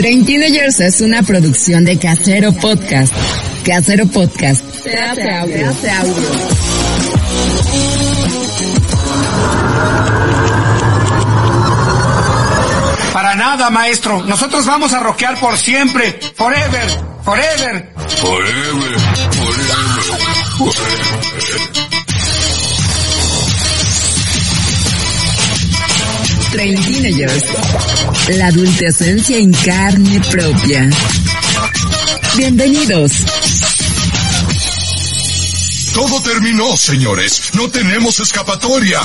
[0.00, 3.14] Train Teenagers es una producción de Casero Podcast.
[3.66, 4.64] Casero Podcast.
[4.82, 5.56] Se hace audio.
[5.58, 6.14] Se hace audio.
[13.12, 14.24] Para nada, maestro.
[14.24, 16.18] Nosotros vamos a rockear por siempre.
[16.34, 16.88] Forever.
[17.22, 17.92] Forever.
[18.08, 18.98] Forever,
[19.34, 20.00] forever,
[20.56, 21.99] forever.
[26.52, 26.76] Train.
[28.36, 30.90] La adultecencia en carne propia.
[32.36, 33.12] Bienvenidos.
[35.94, 37.50] Todo terminó, señores.
[37.54, 39.00] No tenemos escapatoria.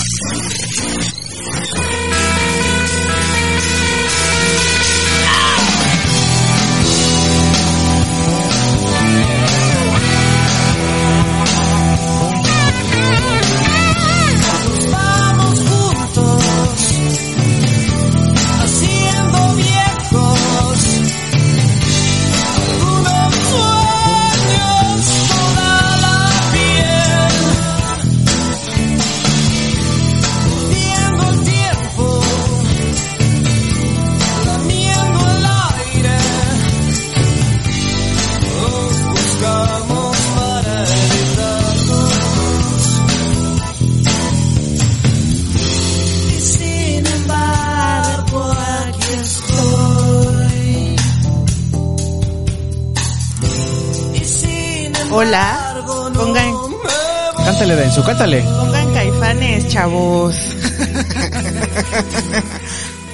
[58.04, 58.60] Cántale, cántale.
[58.60, 60.35] Pongan caifanes, chavos.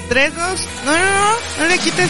[0.10, 0.68] Tres, dos.
[0.86, 1.32] No, no, no.
[1.60, 2.10] No le quites.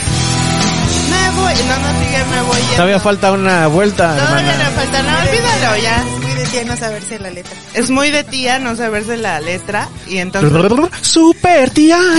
[1.10, 1.54] Me voy.
[1.68, 2.62] No, no sigue, me voy.
[2.76, 4.70] Todavía falta una vuelta, Todavía hermana.
[4.70, 5.04] le falta.
[5.04, 6.04] No, olvídalo ya.
[6.22, 7.54] Muy de tía no saberse la letra.
[7.74, 9.88] Es muy de tía no saberse la letra.
[10.08, 10.52] Y entonces.
[11.02, 12.00] Super tía.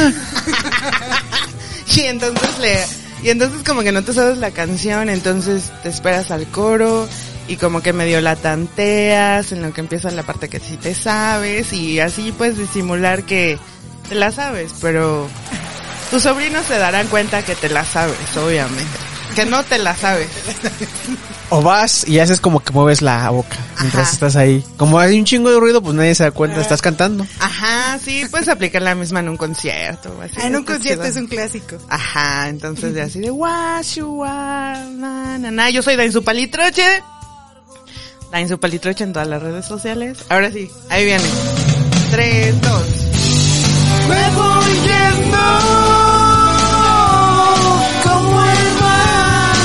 [1.95, 2.79] Y entonces le,
[3.23, 7.07] y entonces como que no te sabes la canción, entonces te esperas al coro
[7.53, 10.95] y como que medio la tanteas en lo que empieza la parte que sí te
[10.95, 13.59] sabes y así puedes disimular que
[14.09, 15.29] te la sabes, pero
[16.11, 18.91] tus sobrinos se darán cuenta que te la sabes, obviamente.
[19.37, 20.29] Que no te la sabes.
[21.49, 24.13] O vas y haces como que mueves la boca mientras Ajá.
[24.13, 24.65] estás ahí.
[24.77, 27.27] Como hay un chingo de ruido, pues nadie se da cuenta, estás cantando.
[27.41, 30.19] Ajá, sí, puedes aplicar la misma en un concierto.
[30.23, 30.35] así.
[30.39, 31.11] Ah, en un concierto chido.
[31.15, 31.77] es un clásico.
[31.89, 35.71] Ajá, entonces de así de washu, wa, na, na, na.
[35.71, 37.03] Yo soy Dain su palitroche.
[38.33, 40.25] Dain su palitroche en todas las redes sociales.
[40.31, 41.23] Ahora sí, ahí viene.
[42.11, 42.87] Tres, dos.
[44.09, 45.39] Me voy yendo
[48.03, 49.57] como el mar.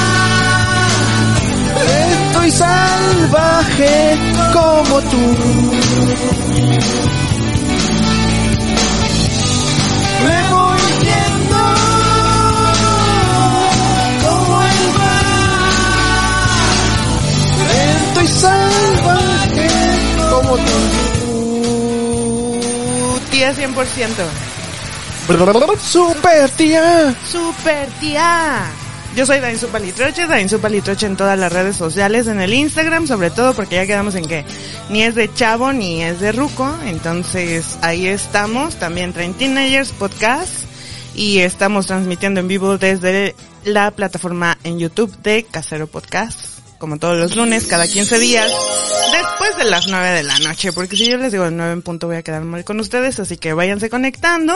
[2.28, 4.18] Estoy salvaje
[4.54, 5.24] como tú.
[18.48, 19.70] Salvaje
[20.30, 20.78] como tú.
[23.32, 24.08] Tía 100%.
[25.82, 27.14] Super tía.
[27.30, 28.72] Super tía.
[29.18, 32.54] Yo soy Dain su palitroche, Dain su palitroche en todas las redes sociales, en el
[32.54, 34.46] Instagram sobre todo porque ya quedamos en que
[34.90, 40.54] ni es de chavo ni es de ruco, entonces ahí estamos, también Train Teenagers Podcast
[41.16, 47.18] y estamos transmitiendo en vivo desde la plataforma en YouTube de Casero Podcast, como todos
[47.18, 48.52] los lunes, cada 15 días,
[49.12, 52.08] después de las 9 de la noche, porque si yo les digo 9 en punto
[52.08, 54.56] voy a quedar mal con ustedes, así que váyanse conectando.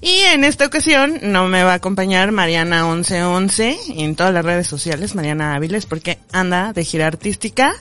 [0.00, 4.66] Y en esta ocasión no me va a acompañar Mariana 1111 en todas las redes
[4.66, 7.74] sociales, Mariana Áviles, porque anda de gira artística.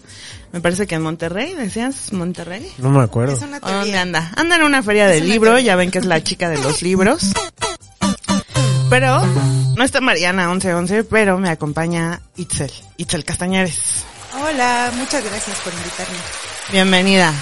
[0.51, 2.71] Me parece que en Monterrey, decías Monterrey.
[2.77, 3.33] No me acuerdo.
[3.33, 4.31] Es una ¿O ¿Dónde anda?
[4.35, 7.31] Anda en una feria del libro, ya ven que es la chica de los libros.
[8.93, 9.25] Pero
[9.75, 14.05] no está Mariana 1111, pero me acompaña Itzel, Itzel Castañares.
[14.39, 16.15] Hola, muchas gracias por invitarme.
[16.71, 17.33] Bienvenida.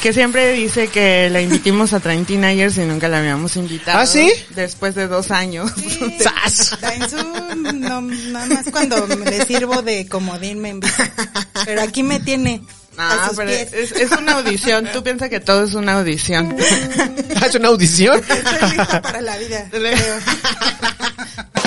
[0.00, 3.98] Que siempre dice que la invitimos a Train Teenagers y nunca la habíamos invitado.
[3.98, 4.32] ¿Ah, sí?
[4.54, 5.72] Después de dos años.
[6.20, 6.78] ¡Sas!
[6.80, 7.16] Dainzu,
[7.74, 11.12] no, nada más cuando le sirvo de comodín me invita.
[11.64, 12.62] Pero aquí me tiene.
[12.98, 13.72] Ah, pero pies.
[13.72, 14.88] es, es una audición.
[14.92, 16.56] Tú piensas que todo es una audición.
[17.46, 18.18] ¿Es una audición?
[18.18, 19.68] Estoy lista para la vida.
[19.70, 20.18] creo.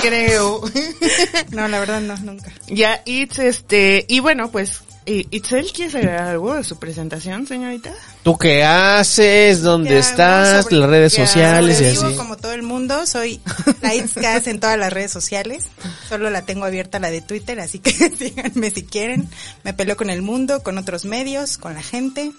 [0.01, 0.61] Creo.
[1.51, 2.51] No, la verdad no, nunca.
[2.67, 7.91] ya, Itz, este, y bueno, pues, ¿y- ¿Itzel quieres agregar algo de su presentación, señorita?
[8.23, 9.61] ¿Tú qué haces?
[9.61, 10.63] ¿Dónde ¿Qué estás?
[10.63, 12.15] Sobre- Las redes sociales y así.
[12.15, 13.41] como todo el mundo, soy
[13.81, 15.65] la Itzcas en todas las redes sociales.
[16.07, 19.29] Solo la tengo abierta la de Twitter, así que síganme si quieren.
[19.63, 22.31] Me peleo con el mundo, con otros medios, con la gente.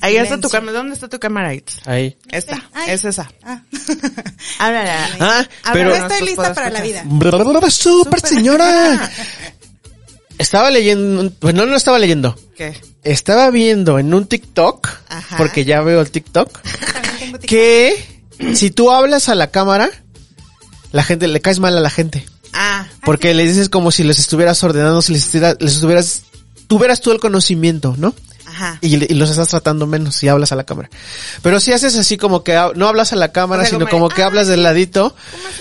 [0.00, 0.50] Ahí está tu Silencio.
[0.50, 0.78] cámara.
[0.78, 1.86] ¿Dónde está tu cámara, Itz?
[1.86, 2.16] Ahí.
[2.28, 2.90] Esta, Ay.
[2.90, 3.30] es esa.
[3.44, 3.62] Ah.
[4.58, 5.08] Háblala.
[5.20, 7.04] Ah, pero- Yo estoy lista para la podescuchas.
[7.08, 7.70] vida.
[7.70, 9.10] Super señora.
[10.38, 12.36] Estaba leyendo, bueno, no estaba leyendo.
[12.56, 12.74] ¿Qué?
[13.02, 15.36] Estaba viendo en un TikTok, Ajá.
[15.36, 16.48] porque ya veo el TikTok,
[17.46, 18.22] que
[18.54, 19.90] si tú hablas a la cámara,
[20.92, 22.24] la gente le caes mal a la gente.
[22.52, 26.22] Ah, Porque les dices como si les estuvieras ordenando, si les, estuviera- les estuvieras,
[26.68, 28.14] tuvieras tú el conocimiento, ¿no?
[28.54, 28.78] Ajá.
[28.80, 30.88] Y, y los estás tratando menos si hablas a la cámara.
[31.42, 34.04] Pero si haces así como que no hablas a la cámara, O sea, sino como
[34.04, 35.14] como que "Ah, hablas del ladito,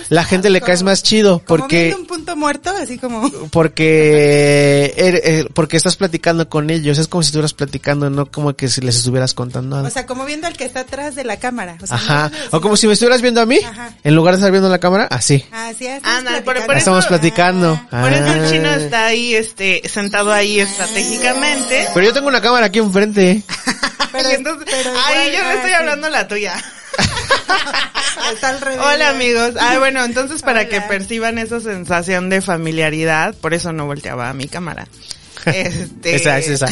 [0.09, 3.29] la gente le caes más chido Como porque viendo un punto muerto, así como...
[3.51, 8.53] porque er- er- porque estás platicando con ellos, es como si estuvieras platicando, no como
[8.55, 9.87] que si les estuvieras contando algo.
[9.87, 11.77] O sea, como viendo al que está atrás de la cámara.
[11.81, 12.29] O sea, Ajá.
[12.51, 13.95] no- O como si me estuvieras viendo a mí, Ajá.
[14.03, 15.45] en lugar de estar viendo la cámara, así.
[15.51, 15.97] Así es.
[15.97, 16.65] estamos platicando.
[16.65, 17.81] por eso- Estamos platicando.
[17.89, 18.49] Por eso el Ah.
[18.51, 21.87] chino está ahí, este, sentado ahí estratégicamente.
[21.93, 23.43] Pero yo tengo una cámara aquí enfrente.
[24.11, 25.75] Pero, Y entonces- pero ay, yo no ah, estoy sí.
[25.75, 26.53] hablando la tuya.
[28.33, 28.79] Está al revés.
[28.79, 29.53] Hola amigos.
[29.59, 30.69] Ay, bueno, entonces para Hola.
[30.69, 34.87] que perciban esa sensación de familiaridad, por eso no volteaba a mi cámara.
[35.45, 36.15] Este...
[36.15, 36.67] Esa es esa.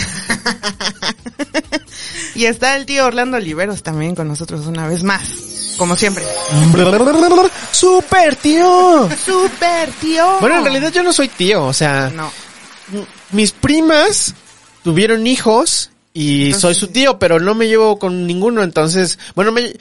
[2.35, 6.23] y está el tío Orlando Oliveros también con nosotros una vez más, como siempre.
[7.71, 9.09] Super tío.
[9.25, 10.37] Super tío.
[10.39, 12.31] Bueno, en realidad yo no soy tío, o sea, no.
[13.31, 14.35] mis primas
[14.83, 19.73] tuvieron hijos y soy su tío, pero no me llevo con ninguno, entonces, bueno, me,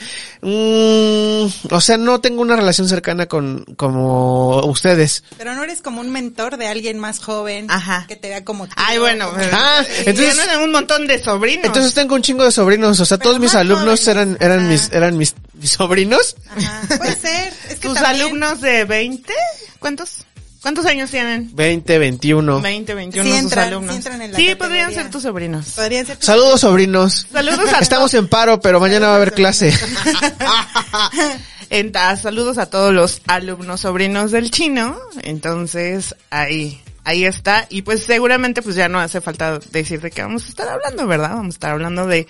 [0.42, 5.24] mm, o sea, no tengo una relación cercana con, como ustedes.
[5.38, 7.66] Pero no eres como un mentor de alguien más joven.
[7.70, 8.04] Ajá.
[8.08, 11.64] Que te vea como tío, Ay, bueno, Ah, y entonces- tienen un montón de sobrinos.
[11.66, 14.08] Entonces tengo un chingo de sobrinos, o sea, Pero todos mis alumnos jóvenes.
[14.08, 14.68] eran, eran Ajá.
[14.68, 16.36] mis, eran mis, mis sobrinos.
[16.48, 16.82] Ajá.
[16.96, 17.52] Puede ser.
[17.68, 19.32] Es que tus también- alumnos de 20,
[19.78, 20.24] ¿cuántos?
[20.62, 21.50] ¿Cuántos años tienen?
[21.54, 22.60] 20, 21.
[22.60, 23.92] 20, 21 Sí sus entran, alumnos.
[23.92, 24.58] sí entran en la Sí, categoría.
[24.58, 25.70] podrían ser tus sobrinos.
[25.70, 27.26] Podrían ser tus- Saludos sobrinos.
[27.32, 29.72] Saludos a Estamos en paro, pero mañana va a haber clase.
[31.70, 34.98] En- a- saludos a todos los alumnos sobrinos del chino.
[35.22, 37.66] Entonces, ahí, ahí está.
[37.70, 41.06] Y pues seguramente pues ya no hace falta decir de qué vamos a estar hablando,
[41.06, 41.30] ¿verdad?
[41.30, 42.26] Vamos a estar hablando de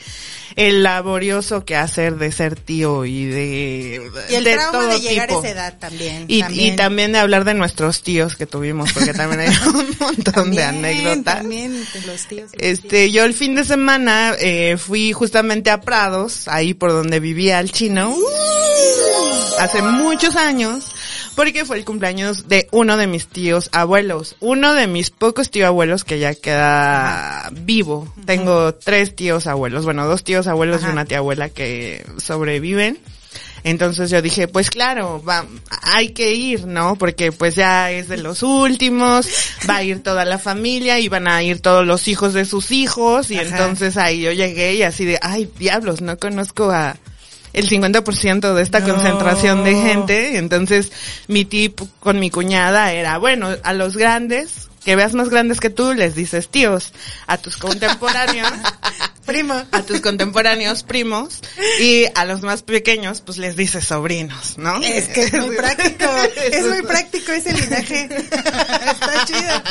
[0.57, 5.01] el laborioso que hacer de ser tío y de, Y el de trauma todo de
[5.01, 5.41] llegar tipo.
[5.41, 6.25] a esa edad también.
[6.29, 6.75] Y también.
[6.75, 10.33] y también de hablar de nuestros tíos que tuvimos, porque también hay un montón de
[10.33, 11.37] También, anécdotas.
[11.39, 12.51] También de los tíos.
[12.59, 17.61] Este, yo el fin de semana eh, fui justamente a Prados, ahí por donde vivía
[17.61, 18.15] el chino,
[19.59, 20.85] hace muchos años,
[21.35, 25.69] porque fue el cumpleaños de uno de mis tíos abuelos, uno de mis pocos tíos
[25.69, 28.13] abuelos que ya queda vivo.
[28.27, 32.99] Tengo tres tíos abuelos, bueno, dos tíos abuelos y una tía abuela que sobreviven.
[33.63, 35.45] Entonces yo dije, pues claro, va,
[35.83, 36.97] hay que ir, ¿no?
[36.97, 39.29] Porque pues ya es de los últimos,
[39.69, 42.71] va a ir toda la familia y van a ir todos los hijos de sus
[42.71, 43.49] hijos y Ajá.
[43.49, 46.97] entonces ahí yo llegué y así de, ay, diablos, no conozco a
[47.53, 48.95] el 50% de esta No.
[48.95, 50.39] concentración de gente.
[50.39, 50.93] Entonces
[51.29, 55.71] mi tip con mi cuñada era, bueno, a los grandes, que veas más grandes que
[55.71, 56.93] tú, les dices tíos,
[57.27, 58.51] a tus contemporáneos,
[59.31, 59.63] Primo.
[59.71, 61.41] a tus contemporáneos primos
[61.81, 64.83] y a los más pequeños pues les dices sobrinos, ¿no?
[64.83, 66.07] Es que es muy práctico.
[66.53, 68.09] Es muy práctico ese linaje.
[68.11, 69.63] Está chido.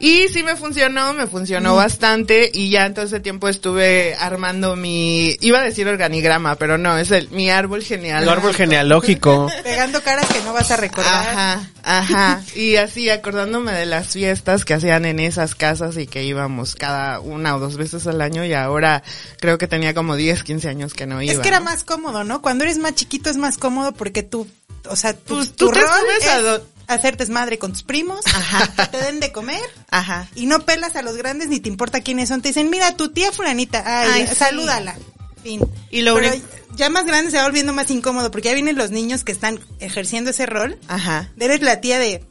[0.00, 4.76] Y sí me funcionó, me funcionó bastante y ya en todo ese tiempo estuve armando
[4.76, 8.22] mi, iba a decir organigrama, pero no, es el, mi árbol genial.
[8.22, 9.50] El árbol genealógico.
[9.62, 11.28] Pegando caras que no vas a recordar.
[11.28, 12.42] Ajá, ajá.
[12.54, 17.20] Y así acordándome de las fiestas que hacían en esas casas y que íbamos cada
[17.20, 19.02] una o dos veces al año y ahora
[19.40, 21.32] creo que tenía como 10, 15 años que no iba.
[21.32, 21.66] Es que era ¿no?
[21.66, 22.42] más cómodo, ¿no?
[22.42, 24.46] Cuando eres más chiquito es más cómodo porque tú,
[24.88, 28.20] o sea, tu, Pues tu te rol subes a es hacer desmadre con tus primos,
[28.26, 28.66] Ajá.
[28.74, 29.60] que te den de comer.
[29.90, 30.26] Ajá.
[30.34, 32.40] Y no pelas a los grandes ni te importa quiénes son.
[32.42, 34.34] Te dicen, mira, tu tía fulanita, ay, Ay, ya, sí.
[34.36, 34.96] salúdala.
[35.42, 35.60] Fin.
[35.90, 36.34] Y lo Pero
[36.74, 39.60] ya más grande se va volviendo más incómodo porque ya vienen los niños que están
[39.80, 40.78] ejerciendo ese rol.
[40.88, 41.30] Ajá.
[41.38, 42.24] Eres la tía de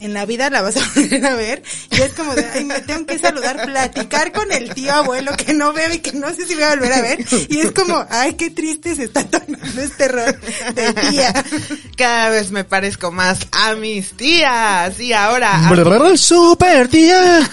[0.00, 2.80] en la vida la vas a volver a ver y es como de, ay, me
[2.80, 6.46] tengo que saludar, platicar con el tío abuelo que no veo y que no sé
[6.46, 9.80] si voy a volver a ver y es como, ay, qué triste se está tornando
[9.80, 10.38] este rol
[10.74, 11.32] de tía.
[11.96, 17.50] Cada vez me parezco más a mis tías y ahora a Super tía.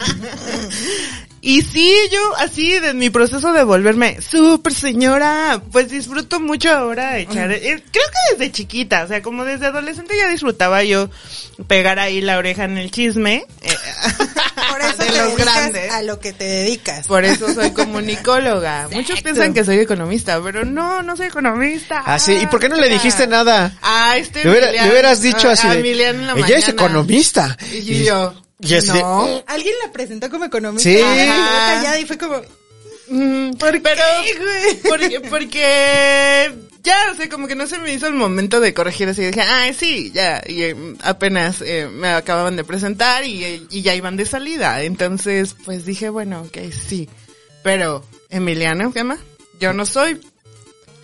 [1.42, 7.12] Y sí, yo así de mi proceso de volverme súper señora, pues disfruto mucho ahora
[7.14, 11.08] de echar, eh, creo que desde chiquita, o sea, como desde adolescente ya disfrutaba yo
[11.66, 13.46] pegar ahí la oreja en el chisme.
[13.62, 13.74] eh,
[14.70, 15.90] Por eso de te los grandes.
[15.90, 17.06] a lo que te dedicas.
[17.06, 18.88] Por eso soy comunicóloga.
[18.92, 22.02] Muchos piensan que soy economista, pero no, no soy economista.
[22.04, 22.34] Ah, sí.
[22.42, 23.72] ¿Y por qué no le dijiste nada?
[23.82, 26.32] Ah, este Le, hubiera- Emiliano- le hubieras dicho a- así a de, Emiliano en la
[26.34, 26.70] ella es mañana".
[26.72, 27.56] economista.
[27.72, 29.42] Y yo, y no.
[29.46, 30.88] Alguien la presentó como economista.
[30.90, 30.96] Sí.
[30.96, 32.40] y callada fue como,
[33.10, 34.82] Mm, ¿Por pero, qué, güey?
[34.88, 36.52] Porque, porque
[36.84, 39.22] ya, o sea, como que no se me hizo el momento de corregir así.
[39.22, 40.40] Dije, ay, sí, ya.
[40.46, 44.82] Y eh, apenas eh, me acababan de presentar y, y ya iban de salida.
[44.82, 47.08] Entonces, pues dije, bueno, ok, sí.
[47.64, 49.18] Pero, Emiliano, ¿qué más?
[49.58, 50.20] Yo no soy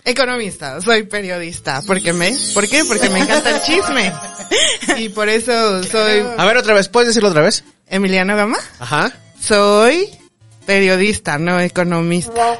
[0.07, 1.81] economista, soy periodista.
[1.81, 2.35] ¿Por qué me?
[2.53, 2.83] ¿Por qué?
[2.85, 4.11] Porque me encanta el chisme.
[4.97, 7.63] Y por eso soy A ver, otra vez, ¿puedes decirlo otra vez?
[7.87, 8.57] Emiliano Gama.
[8.79, 9.11] Ajá.
[9.39, 10.09] Soy
[10.65, 12.57] periodista, no economista.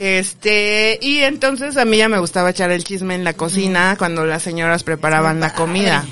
[0.00, 4.26] Este, y entonces a mí ya me gustaba echar el chisme en la cocina cuando
[4.26, 6.04] las señoras preparaban la comida.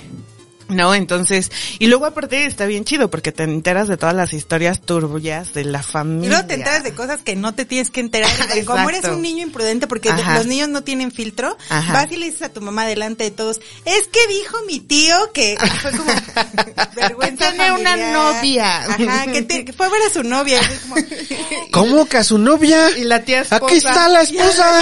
[0.73, 0.95] ¿No?
[0.95, 5.53] Entonces, y luego aparte está bien chido porque te enteras de todas las historias turbias
[5.55, 6.27] de la familia.
[6.27, 8.31] Y luego te enteras de cosas que no te tienes que enterar.
[8.39, 10.37] Porque Como eres un niño imprudente, porque Ajá.
[10.37, 11.93] los niños no tienen filtro, Ajá.
[11.93, 15.33] vas y le dices a tu mamá delante de todos, es que dijo mi tío
[15.33, 16.13] que fue como
[16.97, 18.83] vergüenza Que tiene una novia.
[18.85, 20.61] Ajá, que, te- que fue a ver a su novia.
[20.61, 20.97] y es como,
[21.73, 22.91] ¿Cómo que a su novia?
[22.97, 23.65] Y la tía esposa.
[23.67, 24.81] Aquí está la esposa.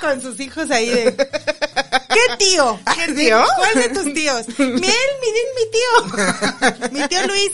[0.00, 2.78] con sus hijos ahí de, ¿qué tío?
[2.96, 3.44] ¿Qué tío?
[3.56, 4.46] ¿Cuál de tus tíos?
[4.74, 6.90] Miel, miren mi tío.
[6.92, 7.52] Mi tío Luis.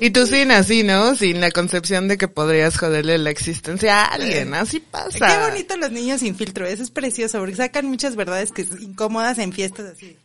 [0.00, 1.14] Y tú sin así, ¿no?
[1.14, 4.54] Sin la concepción de que podrías joderle la existencia a alguien.
[4.54, 5.26] Así pasa.
[5.26, 9.38] Qué bonito los niños sin filtro, eso es precioso, porque sacan muchas verdades que incómodas
[9.38, 10.16] en fiestas así.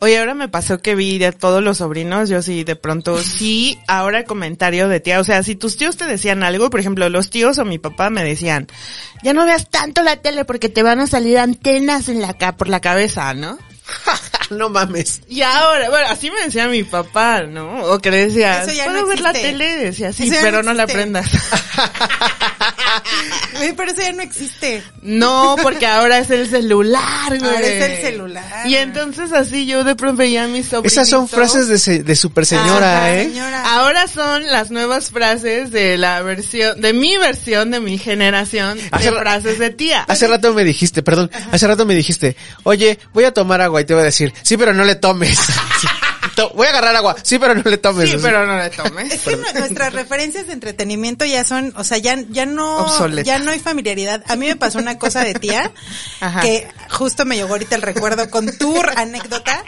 [0.00, 3.78] Oye, ahora me pasó que vi a todos los sobrinos, yo sí, de pronto, sí,
[3.86, 7.30] ahora comentario de tía, o sea, si tus tíos te decían algo, por ejemplo, los
[7.30, 8.66] tíos o mi papá me decían,
[9.22, 12.56] ya no veas tanto la tele porque te van a salir antenas en la ca
[12.56, 13.58] por la cabeza, ¿no?
[14.50, 15.20] no mames.
[15.28, 17.82] Y ahora, bueno, así me decía mi papá, ¿no?
[17.84, 19.76] O que le decía, ¿puedo no ver la tele?
[19.76, 21.26] Decía, sí, pero no no la prendas.
[23.76, 24.82] Pero eso ya no existe.
[25.02, 27.42] No, porque ahora es el celular, güey.
[27.54, 28.66] Ahora es el celular.
[28.66, 30.92] Y entonces así yo de pronto veía a mis sobrinos.
[30.92, 33.24] Esas son frases de, se- de super señora, Ajá, ¿eh?
[33.24, 33.74] señora.
[33.74, 39.04] Ahora son las nuevas frases de la versión, de mi versión, de mi generación, Hace
[39.06, 40.02] de ra- frases de tía.
[40.08, 43.84] Hace rato me dijiste, perdón, hace rato me dijiste, oye, voy a tomar agua y
[43.84, 45.38] te voy a decir, sí, pero no le tomes.
[46.54, 48.08] Voy a agarrar agua, sí, pero no le tomes.
[48.08, 48.22] Sí, Así.
[48.22, 49.12] pero no le tomes.
[49.12, 52.86] Es que nu- nuestras referencias de entretenimiento ya son, o sea, ya, ya no,
[53.24, 54.22] ya no hay familiaridad.
[54.28, 55.72] A mí me pasó una cosa de tía,
[56.20, 56.40] Ajá.
[56.42, 59.64] que justo me llegó ahorita el recuerdo con tu anécdota.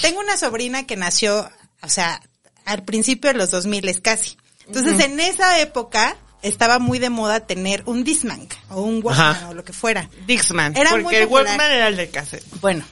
[0.00, 1.48] Tengo una sobrina que nació,
[1.82, 2.20] o sea,
[2.64, 4.36] al principio de los 2000 casi.
[4.66, 9.48] Entonces, en esa época estaba muy de moda tener un Discman o un Walkman Ajá.
[9.50, 10.10] o lo que fuera.
[10.26, 10.76] Dixman.
[10.76, 11.46] Era muy porque el popular.
[11.46, 12.44] Walkman era el de cassette.
[12.60, 12.84] Bueno,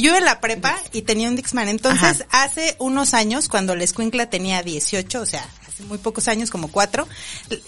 [0.00, 1.68] yo iba en la prepa y tenía un Dixman.
[1.68, 6.50] Entonces, hace unos años, cuando la escuincla tenía 18, o sea, hace muy pocos años,
[6.50, 7.06] como cuatro,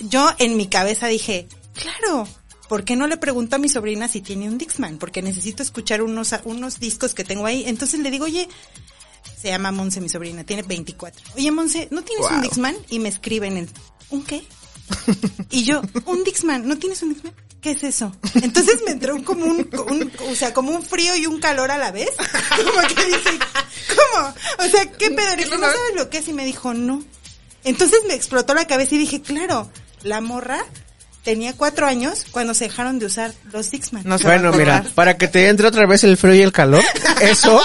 [0.01, 2.29] yo en mi cabeza dije, claro,
[2.69, 4.99] ¿por qué no le pregunto a mi sobrina si tiene un Dixman?
[4.99, 7.65] Porque necesito escuchar unos, unos discos que tengo ahí.
[7.67, 8.49] Entonces le digo, oye,
[9.41, 11.23] se llama Monse, mi sobrina, tiene 24.
[11.37, 12.43] Oye, Monse, ¿no tienes un.
[12.43, 12.77] Dixman?
[12.91, 13.69] Y me escriben el,
[14.11, 14.43] ¿un qué?
[15.51, 17.35] Y yo, un Dixman, ¿no tienes un Dixman?
[17.67, 18.15] ¿Qué es eso?
[18.35, 21.79] Entonces me entró como un, un- o sea, como un frío y un calor a
[21.79, 22.11] la vez.
[22.57, 23.39] Como que dije,
[23.89, 24.35] ¿cómo?
[24.65, 25.35] O sea, ¿qué pedo?
[25.37, 26.29] Dije, ¿no sabes lo que es?
[26.29, 27.03] Y me dijo, no.
[27.65, 29.69] Entonces me explotó la cabeza y dije, claro,
[30.05, 30.65] la morra
[31.25, 34.05] tenía cuatro años cuando se dejaron de usar los Dixman.
[34.07, 36.85] No Bueno, mira, para que te entre otra vez el frío y el calor,
[37.21, 37.61] eso,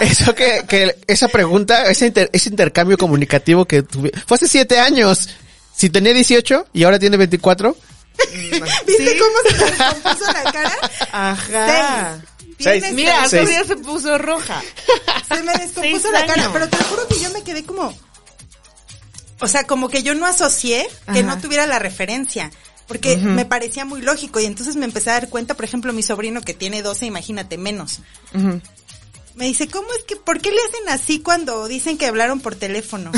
[0.00, 4.80] eso que, que esa pregunta, ese, inter- ese intercambio comunicativo que tuve, fue hace siete
[4.80, 5.28] años.
[5.72, 7.76] Si tenía 18 y ahora tiene 24,
[8.86, 10.76] ¿Viste cómo se me descompuso la cara?
[11.12, 12.20] Ajá.
[12.58, 12.82] Seis.
[12.82, 12.94] Seis.
[12.94, 14.62] Mira, todavía se puso roja.
[15.28, 17.94] Se me descompuso la cara, pero te lo juro que yo me quedé como,
[19.40, 21.22] o sea, como que yo no asocié que Ajá.
[21.22, 22.50] no tuviera la referencia.
[22.86, 26.02] Porque me parecía muy lógico y entonces me empecé a dar cuenta, por ejemplo, mi
[26.02, 28.00] sobrino que tiene 12, imagínate menos.
[29.40, 32.54] Me dice, ¿cómo es que, por qué le hacen así cuando dicen que hablaron por
[32.56, 33.10] teléfono?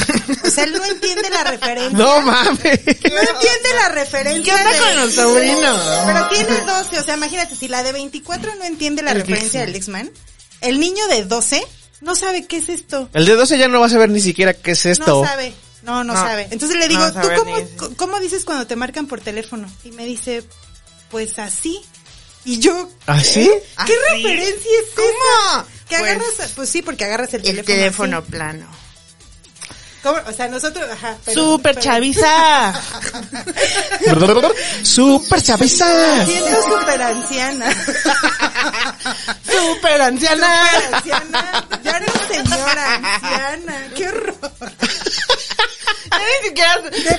[0.44, 1.98] O sea, él no entiende la referencia.
[1.98, 2.60] no mames.
[2.62, 4.44] No entiende la referencia.
[4.44, 5.82] ¿Qué onda de- con los sobrinos?
[6.06, 9.60] Pero tiene 12, o sea, imagínate, si la de 24 no entiende la El referencia
[9.62, 10.10] del Dixman,
[10.60, 11.66] el niño de 12
[12.02, 13.08] no sabe qué es esto.
[13.12, 15.22] El de 12 ya no va a saber ni siquiera qué es esto.
[15.22, 15.52] No sabe.
[15.82, 16.20] No, no, No.
[16.20, 16.46] sabe.
[16.52, 19.68] Entonces le digo, No ¿tú sabe cómo, ni- cómo dices cuando te marcan por teléfono?
[19.82, 20.44] Y me dice,
[21.10, 21.80] pues así.
[22.44, 23.44] Y yo, ¿Así?
[23.48, 23.92] ¿qué ¿Así?
[24.12, 25.66] referencia es ¿Cómo?
[25.88, 27.66] Que Pues, agarras, pues sí, porque agarras el El teléfono.
[27.66, 28.30] teléfono así.
[28.30, 28.66] plano.
[30.02, 30.18] ¿Cómo?
[30.26, 31.16] O sea, nosotros, ajá.
[31.24, 32.72] pero- Super pero- chaviza.
[34.82, 36.24] Super chaviza.
[36.26, 37.72] Siento súper anciana.
[39.44, 40.70] Super anciana.
[40.72, 41.66] Súper anciana.
[41.84, 43.88] Ya eres señora anciana.
[43.94, 44.34] Qué horror.
[46.18, 46.76] Ni siquiera.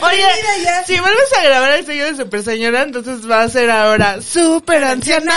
[0.07, 0.23] Oye,
[0.63, 0.85] ya.
[0.85, 4.83] si vuelves a grabar el sello de Super Señora, entonces va a ser ahora Super
[4.83, 5.33] Anciana.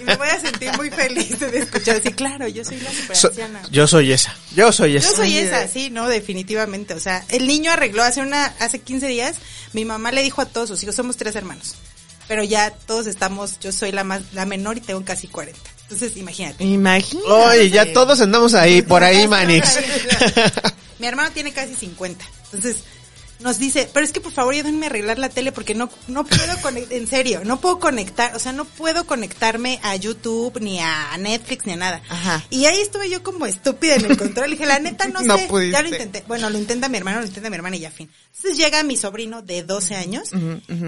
[0.00, 2.00] Y me voy a sentir muy feliz de escuchar.
[2.02, 3.62] Sí, claro, yo soy la super So- anciana.
[3.70, 4.34] yo soy esa.
[4.54, 5.10] Yo soy esa.
[5.10, 6.94] Yo soy esa, sí, no, definitivamente.
[6.94, 9.36] O sea, el niño arregló hace una, hace 15 días,
[9.72, 11.74] mi mamá le dijo a todos sus hijos, somos tres hermanos,
[12.28, 15.58] pero ya todos estamos, yo soy la más, la menor y tengo casi 40.
[15.82, 16.64] Entonces, imagínate.
[16.64, 17.28] Imagínate.
[17.30, 19.78] Oye, ya todos andamos ahí, por ahí, Manix.
[20.98, 22.24] Mi hermano tiene casi 50.
[22.46, 22.84] Entonces,
[23.38, 26.24] nos dice, pero es que por favor ayúdenme a arreglar la tele porque no, no
[26.24, 30.80] puedo conectar, en serio, no puedo conectar, o sea, no puedo conectarme a YouTube, ni
[30.80, 32.02] a Netflix, ni a nada.
[32.08, 32.42] Ajá.
[32.48, 34.52] Y ahí estuve yo como estúpida en el control.
[34.52, 35.48] dije, la neta no, No sé.
[35.48, 35.72] pudiste.
[35.72, 36.24] Ya lo intenté.
[36.26, 38.10] Bueno, lo intenta mi hermano, lo intenta mi hermana y ya fin.
[38.34, 40.30] Entonces llega mi sobrino de 12 años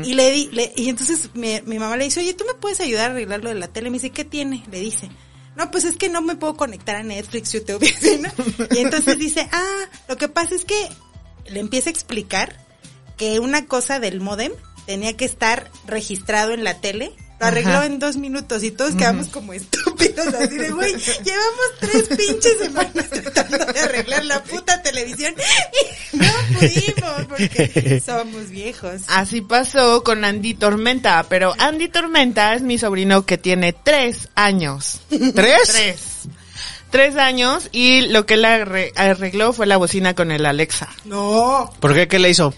[0.04, 2.80] y le di, le- y entonces mi, mi mamá le dice, oye, ¿tú me puedes
[2.80, 3.90] ayudar a arreglar lo de la tele?
[3.90, 4.64] Me dice, ¿qué tiene?
[4.70, 5.10] Le dice.
[5.58, 7.82] No, pues es que no me puedo conectar a Netflix, YouTube,
[8.20, 8.30] ¿no?
[8.70, 10.88] Y entonces dice, ah, lo que pasa es que
[11.48, 12.56] le empieza a explicar
[13.16, 14.52] que una cosa del modem
[14.86, 17.12] tenía que estar registrado en la tele.
[17.40, 17.86] Lo arregló Ajá.
[17.86, 20.92] en dos minutos y todos quedamos como estúpidos, así de, güey,
[21.24, 25.34] llevamos tres pinches semanas tratando de arreglar la puta televisión
[26.12, 26.26] y no
[26.58, 29.02] pudimos porque somos viejos.
[29.06, 35.00] Así pasó con Andy Tormenta, pero Andy Tormenta es mi sobrino que tiene tres años.
[35.08, 35.60] ¿Tres?
[35.68, 36.00] Tres.
[36.90, 40.88] Tres años y lo que él arre- arregló fue la bocina con el Alexa.
[41.04, 41.70] No.
[41.80, 42.08] ¿Por qué?
[42.08, 42.52] ¿Qué le hizo?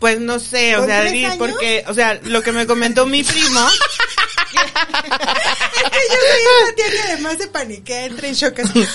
[0.00, 3.60] Pues no sé, o ¿Con sea, porque, o sea, lo que me comentó mi primo,
[4.52, 8.86] Es que yo soy una tía que además se paniquea, entra en shock así.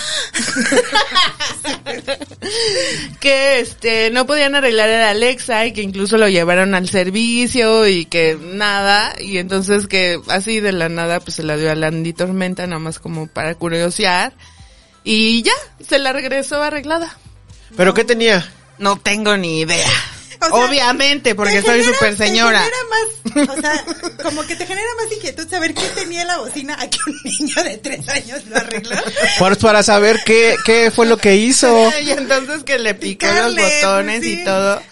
[3.20, 8.06] que este no podían arreglar el Alexa y que incluso lo llevaron al servicio y
[8.06, 12.12] que nada y entonces que así de la nada pues se la dio a Landy
[12.12, 14.32] Tormenta nada más como para curiosear
[15.04, 15.54] y ya
[15.86, 17.16] se la regresó arreglada.
[17.76, 18.46] ¿Pero qué tenía?
[18.78, 19.90] No tengo ni idea.
[20.50, 22.62] O sea, Obviamente porque soy super señora.
[22.62, 23.84] Te genera más, o sea,
[24.22, 27.62] como que te genera más inquietud saber qué tenía la bocina a que un niño
[27.62, 28.96] de tres años lo arregló.
[29.38, 31.92] Pues para saber qué, qué fue lo que hizo.
[32.02, 34.40] Y entonces que le picó los Picarle, botones pues, sí.
[34.40, 34.82] y todo.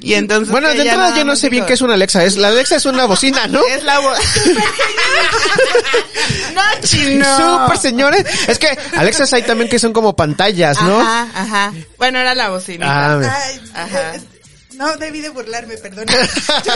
[0.00, 2.24] Y entonces Bueno, de entrada nada yo no sé bien qué es una Alexa.
[2.24, 3.60] Es, la Alexa es una bocina, ¿no?
[3.68, 4.18] Es la voz.
[6.54, 7.36] no, chino.
[7.36, 8.24] Súper señores.
[8.48, 11.00] Es que Alexas hay también que son como pantallas, ¿no?
[11.00, 11.72] Ajá, ajá.
[11.98, 13.20] Bueno, era la bocinita.
[13.20, 14.14] Ah, Ajá.
[14.76, 16.06] No, debí de burlarme, perdón.
[16.64, 16.72] Yo,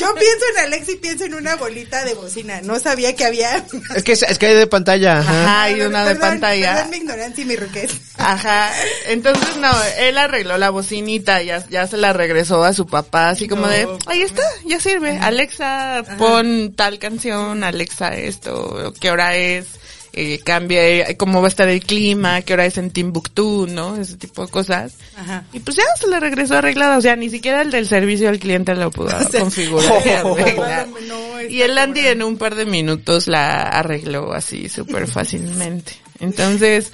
[0.00, 2.60] yo pienso en Alex y pienso en una bolita de bocina.
[2.62, 3.64] No sabía que había.
[3.94, 5.18] es que es que hay de pantalla.
[5.18, 5.42] Ajá.
[5.42, 6.74] Ajá, y una de pantalla.
[6.74, 7.92] Perdón mi ignorancia y mi ruquez.
[8.16, 8.70] Ajá.
[9.06, 13.48] Entonces, no, él arregló la bocinita, ya, ya se la regresó a su papá, así
[13.48, 15.18] como de, ahí está, ya sirve.
[15.18, 19.66] Alexa, pon tal canción, Alexa esto, qué hora es,
[20.14, 23.96] eh, cambia, eh, cómo va a estar el clima, qué hora es en Timbuktu, ¿no?
[23.96, 24.94] Ese tipo de cosas.
[25.16, 25.44] Ajá.
[25.52, 28.38] Y pues ya se le regresó arreglada, o sea, ni siquiera el del servicio al
[28.38, 29.92] cliente lo pudo configurar.
[30.22, 35.94] No, está Y el Andy en un par de minutos la arregló así súper fácilmente.
[36.20, 36.92] Entonces,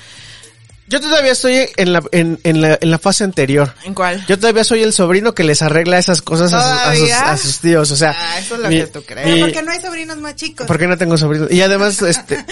[0.88, 3.74] Yo todavía estoy en la, en, en la, en la fase anterior.
[3.84, 4.24] ¿en cuál?
[4.26, 7.36] Yo todavía soy el sobrino que les arregla esas cosas a sus, a sus, a
[7.36, 7.90] sus tíos.
[7.90, 9.24] O sea, Ah, eso es lo que tú crees.
[9.24, 10.66] Pero mi- porque no hay sobrinos más chicos.
[10.66, 11.50] porque no tengo sobrinos.
[11.50, 12.44] Y además, este,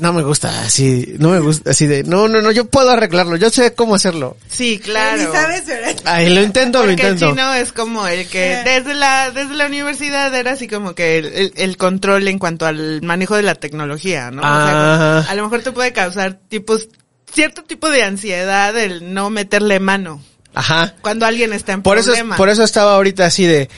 [0.00, 3.36] no me gusta así, no me gusta así de, no, no, no, yo puedo arreglarlo,
[3.36, 4.36] yo sé cómo hacerlo.
[4.48, 5.18] Sí, claro.
[5.22, 5.96] Ni sabes, ¿verdad?
[6.06, 7.34] Ay, lo intento, lo Porque el intento.
[7.34, 8.62] chino es como el que Eh.
[8.64, 12.64] desde la desde la universidad era así como que el, el- el control en cuanto
[12.66, 14.40] al manejo de la tecnología, ¿no?
[14.40, 16.88] O sea, a lo mejor te puede causar tipos
[17.36, 20.20] cierto tipo de ansiedad el no meterle mano
[20.54, 20.94] Ajá.
[21.02, 22.36] cuando alguien está en Por eso, problema.
[22.36, 23.68] por eso estaba ahorita así de,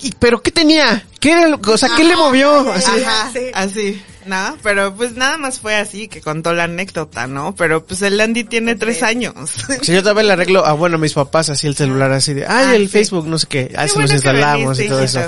[0.00, 1.04] "¿Y- pero ¿qué tenía?
[1.20, 2.70] ¿Qué era lo, o sea, qué le movió?
[2.72, 3.40] Así Ajá, Sí.
[3.54, 4.56] así, ¿no?
[4.62, 7.54] Pero pues nada más fue así que contó la anécdota, ¿no?
[7.56, 9.34] Pero pues el Andy tiene tres años.
[9.82, 12.46] Si yo todavía le arreglo, ah, bueno, a mis papás así el celular así de,
[12.46, 12.88] ay, Ah, el sí.
[12.88, 15.20] Facebook, no sé qué, ahí se los instalamos y todo eso.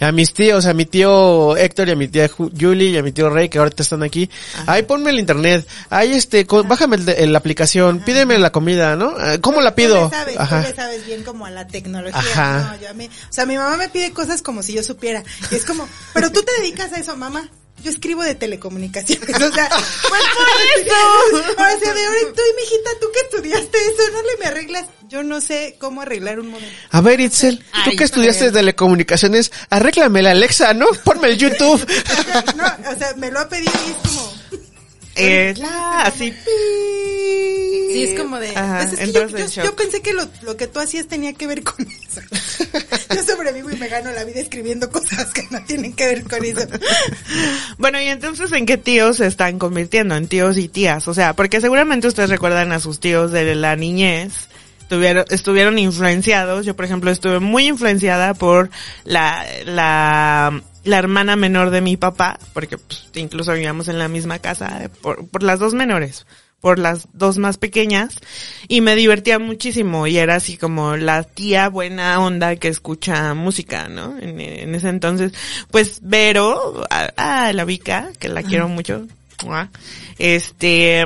[0.00, 3.02] A mis tíos, a mi tío Héctor y a mi tía Ju- Julie y a
[3.02, 4.28] mi tío Rey que ahorita están aquí,
[4.66, 8.50] ay, ponme el internet, ay, este, co- bájame el de- el- la aplicación, pídeme la
[8.52, 9.14] comida, ¿no?
[9.18, 10.08] Ah, ¿Cómo la pido?
[10.08, 10.62] Tú le sabes, Ajá.
[10.62, 12.18] tú le sabes bien como a la tecnología.
[12.18, 12.72] Ajá.
[12.74, 15.22] No, yo a mí, o sea, mi mamá me pide cosas como si yo supiera.
[15.50, 17.48] Y es como, pero tú te dedicas a eso, mamá.
[17.82, 19.68] Yo escribo de telecomunicaciones, o sea,
[20.08, 21.52] pues por eso.
[21.52, 24.86] O sea, de ahora tú, mijita, tú que estudiaste eso, no le me arreglas.
[25.08, 26.72] Yo no sé cómo arreglar un modelo.
[26.90, 30.86] A ver, Itzel, tú Ay, que estudiaste telecomunicaciones, arréglame la Alexa, ¿no?
[31.04, 31.86] Ponme el YouTube.
[32.56, 34.35] No, o sea, me lo ha pedido y es como,
[35.16, 36.32] Eh, la, así.
[37.92, 39.10] sí, es como de, Ajá, pues es
[39.52, 42.20] que yo, pensé que lo, lo que tú hacías tenía que ver con eso.
[43.14, 46.44] Yo sobrevivo y me gano la vida escribiendo cosas que no tienen que ver con
[46.44, 46.66] eso.
[47.78, 50.16] Bueno, y entonces, ¿en qué tíos se están convirtiendo?
[50.16, 51.08] En tíos y tías.
[51.08, 54.48] O sea, porque seguramente ustedes recuerdan a sus tíos de la niñez
[54.86, 56.64] estuvieron, estuvieron influenciados.
[56.64, 58.70] Yo, por ejemplo, estuve muy influenciada por
[59.04, 64.38] la, la, la hermana menor de mi papá, porque pues, incluso vivíamos en la misma
[64.38, 66.26] casa, eh, por, por las dos menores
[66.60, 68.18] por las dos más pequeñas
[68.66, 73.88] y me divertía muchísimo y era así como la tía buena onda que escucha música,
[73.88, 74.18] ¿no?
[74.18, 75.32] En, en ese entonces,
[75.70, 79.06] pues Vero, ah, la Vica, que la quiero mucho,
[80.18, 81.04] este,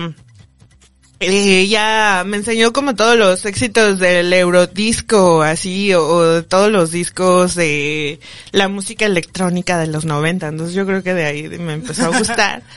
[1.20, 7.54] ella me enseñó como todos los éxitos del eurodisco, así, o, o todos los discos
[7.54, 8.20] de
[8.52, 12.18] la música electrónica de los 90, entonces yo creo que de ahí me empezó a
[12.18, 12.62] gustar.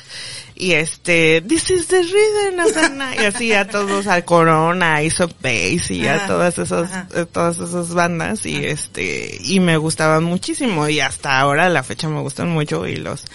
[0.55, 4.95] y este, this is the rhythm of the night, y así a todos, a Corona,
[4.95, 8.45] a Iso Base y a todas esas, eh, todas esas bandas.
[8.45, 10.87] Y este, y me gustaban muchísimo.
[10.87, 12.85] Y hasta ahora a la fecha me gustan mucho.
[12.87, 13.25] Y los,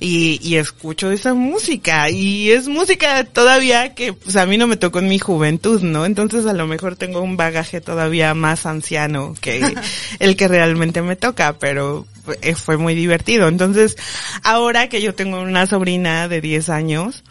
[0.00, 4.78] y, y escucho esa música y es música todavía que pues a mí no me
[4.78, 6.06] tocó en mi juventud, ¿no?
[6.06, 9.60] Entonces a lo mejor tengo un bagaje todavía más anciano que
[10.18, 12.06] el que realmente me toca, pero
[12.40, 13.48] eh, fue muy divertido.
[13.48, 13.96] Entonces
[14.42, 17.22] ahora que yo tengo una sobrina de 10 años,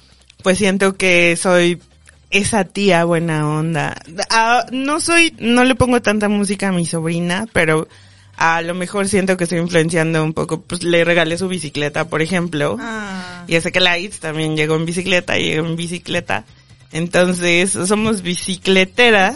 [0.44, 1.82] pues siento que soy
[2.30, 3.96] esa tía buena onda.
[4.30, 7.88] Ah, no soy, no le pongo tanta música a mi sobrina, pero
[8.40, 12.22] a lo mejor siento que estoy influenciando un poco, pues le regalé su bicicleta, por
[12.22, 12.78] ejemplo.
[12.80, 13.44] Ah.
[13.48, 16.46] Y ese que la Itz también llegó en bicicleta, llegó en bicicleta.
[16.94, 19.36] Entonces, somos bicicleteras.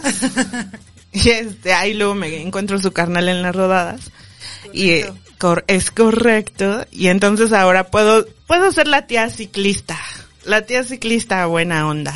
[1.11, 4.09] y este, ahí luego me encuentro su carnal en las rodadas.
[4.71, 6.85] Y eh, cor- es correcto.
[6.89, 9.99] Y entonces ahora puedo, puedo ser la tía ciclista.
[10.45, 12.13] La tía ciclista buena onda.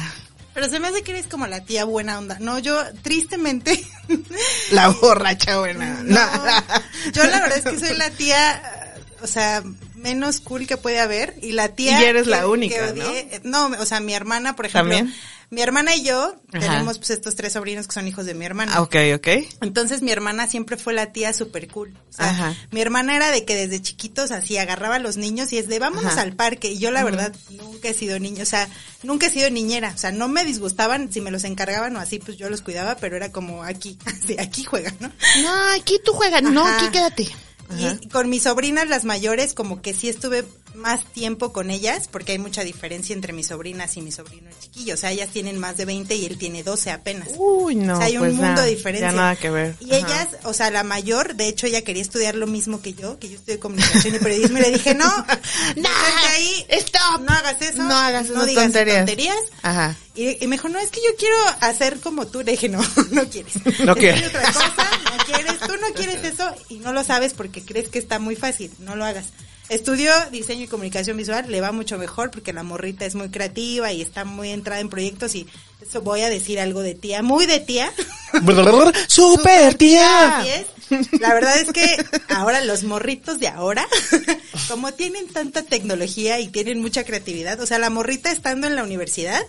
[0.58, 2.38] Pero se me hace que eres como la tía buena onda.
[2.40, 3.80] No, yo tristemente,
[4.72, 6.64] La borracha buena no, onda.
[7.14, 9.62] yo la verdad es que soy la tía, o sea,
[9.94, 13.42] menos cool que puede haber y la tía Y eres que- la única, que odié-
[13.44, 15.16] no, o sea, mi hermana, por ejemplo, ¿También?
[15.50, 16.60] Mi hermana y yo Ajá.
[16.60, 18.74] tenemos pues estos tres sobrinos que son hijos de mi hermana.
[18.76, 19.28] Ah, ok, ok.
[19.62, 21.98] Entonces mi hermana siempre fue la tía super cool.
[22.10, 22.56] O sea, Ajá.
[22.72, 25.80] mi hermana era de que desde chiquitos así agarraba a los niños y es de
[25.80, 26.22] vámonos Ajá.
[26.22, 26.72] al parque.
[26.72, 28.68] Y yo la verdad nunca he sido niño, o sea,
[29.04, 29.94] nunca he sido niñera.
[29.96, 32.98] O sea, no me disgustaban si me los encargaban o así, pues yo los cuidaba,
[32.98, 35.08] pero era como aquí, así, aquí juegan, ¿no?
[35.44, 37.28] No, aquí tú juegas, no, aquí quédate.
[37.78, 40.46] Y con mis sobrinas, las mayores, como que sí estuve
[40.78, 44.94] más tiempo con ellas, porque hay mucha diferencia entre mis sobrinas y mi sobrino chiquillo.
[44.94, 47.30] O sea, ellas tienen más de 20 y él tiene 12 apenas.
[47.38, 49.10] Uy, no, o sea, hay un pues mundo de diferencia.
[49.12, 49.76] Ya nada que ver.
[49.80, 49.98] Y Ajá.
[49.98, 53.28] ellas, o sea, la mayor, de hecho, ella quería estudiar lo mismo que yo, que
[53.30, 55.06] yo estudié comunicación y periodismo, y le dije, no,
[55.76, 55.90] no,
[56.30, 57.22] ahí, stop.
[57.22, 58.98] no hagas eso, No hagas esas digas tonterías.
[59.00, 59.38] tonterías.
[59.64, 59.96] Ajá.
[60.16, 62.42] Y, y me dijo, no, es que yo quiero hacer como tú.
[62.42, 62.80] Le dije, no,
[63.12, 63.54] no quieres.
[63.66, 64.28] No Estudia quiere.
[64.28, 68.00] otra cosa, no quieres, tú no quieres eso y no lo sabes porque crees que
[68.00, 69.26] está muy fácil, no lo hagas.
[69.70, 73.92] Estudió diseño y comunicación visual, le va mucho mejor porque la morrita es muy creativa
[73.92, 75.46] y está muy entrada en proyectos y
[75.82, 77.92] eso voy a decir algo de tía, muy de tía.
[79.08, 80.46] Super tía.
[81.20, 83.86] La verdad es que ahora los morritos de ahora,
[84.70, 88.84] como tienen tanta tecnología y tienen mucha creatividad, o sea, la morrita estando en la
[88.84, 89.42] universidad,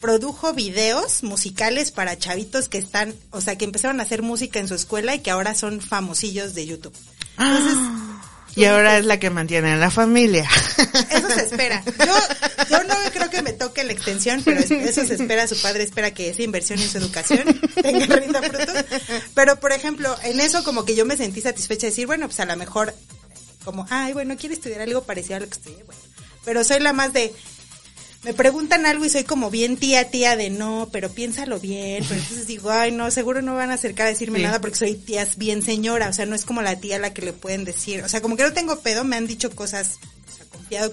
[0.00, 4.68] produjo videos musicales para chavitos que están, o sea, que empezaron a hacer música en
[4.68, 6.94] su escuela y que ahora son famosillos de YouTube.
[7.38, 7.78] Entonces,
[8.58, 10.48] Y ahora es la que mantiene a la familia.
[11.10, 11.82] eso se espera.
[11.86, 12.14] Yo,
[12.70, 15.46] yo no creo que me toque la extensión, pero es- eso se espera.
[15.46, 17.44] Su padre espera que esa inversión en su educación
[17.82, 18.84] tenga rinda frutos.
[19.34, 22.40] Pero, por ejemplo, en eso como que yo me sentí satisfecha de decir, bueno, pues
[22.40, 22.94] a lo mejor,
[23.64, 26.00] como, ay, bueno, quiero estudiar algo parecido a lo que estudié, bueno.
[26.44, 27.32] Pero soy la más de,
[28.24, 32.04] me preguntan algo y soy como bien tía, tía de no, pero piénsalo bien.
[32.08, 34.44] Pero entonces digo, ay, no, seguro no van a acercar a decirme Sí.
[34.44, 36.08] nada porque soy tía bien señora.
[36.08, 38.02] O sea, no es como la tía a la que le pueden decir.
[38.02, 39.98] O sea, como que no tengo pedo, me han dicho cosas,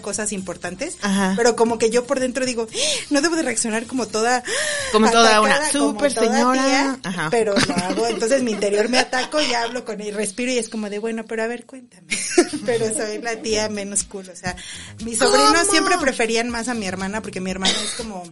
[0.01, 0.97] cosas importantes.
[1.01, 1.33] Ajá.
[1.35, 4.43] Pero como que yo por dentro digo, "Ah, no debo de reaccionar como toda.
[4.91, 6.63] Como toda una toda señora".
[6.63, 7.27] tía, Ajá.
[7.31, 8.07] Pero lo hago.
[8.07, 11.25] Entonces mi interior me ataco y hablo con él, respiro y es como de, bueno,
[11.25, 12.07] pero a ver, cuéntame.
[12.65, 14.29] pero soy la tía menos cool.
[14.29, 14.55] O sea,
[15.03, 18.23] mis sobrinos siempre preferían más a mi hermana porque mi hermana es como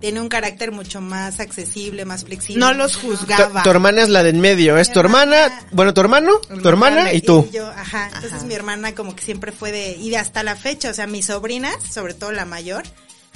[0.00, 2.60] tiene un carácter mucho más accesible, más flexible.
[2.60, 3.62] No los juzgaba.
[3.62, 7.12] tu hermana es la de en medio, es tu hermana, bueno, tu hermano, tu hermana
[7.12, 7.48] y tú.
[7.52, 8.10] yo, ajá.
[8.14, 11.06] Entonces mi hermana como que siempre fue de, y de hasta la fecha, o sea,
[11.06, 12.84] mis sobrinas, sobre todo la mayor,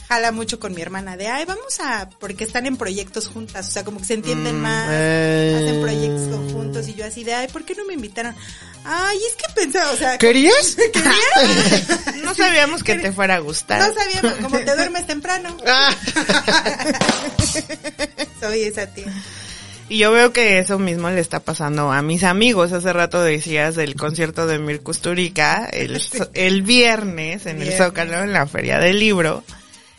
[0.09, 3.71] jala mucho con mi hermana de, ay, vamos a, porque están en proyectos juntas, o
[3.71, 5.55] sea, como que se entienden más, eh.
[5.57, 8.35] hacen proyectos conjuntos y yo así de, ay, ¿por qué no me invitaron?
[8.85, 10.77] Ay, es que pensaba, o sea, ¿Querías?
[10.93, 12.15] ¿querías?
[12.25, 13.81] No sabíamos que te fuera a gustar.
[13.87, 15.95] No sabíamos, como te duermes temprano, Ah.
[18.41, 19.13] soy esa tía.
[19.89, 22.73] Y yo veo que eso mismo le está pasando a mis amigos.
[22.73, 26.01] Hace rato decías del concierto de Mir Kusturica el,
[26.33, 27.73] el viernes en el.
[27.73, 29.45] Zócalo, en la Feria del Libro.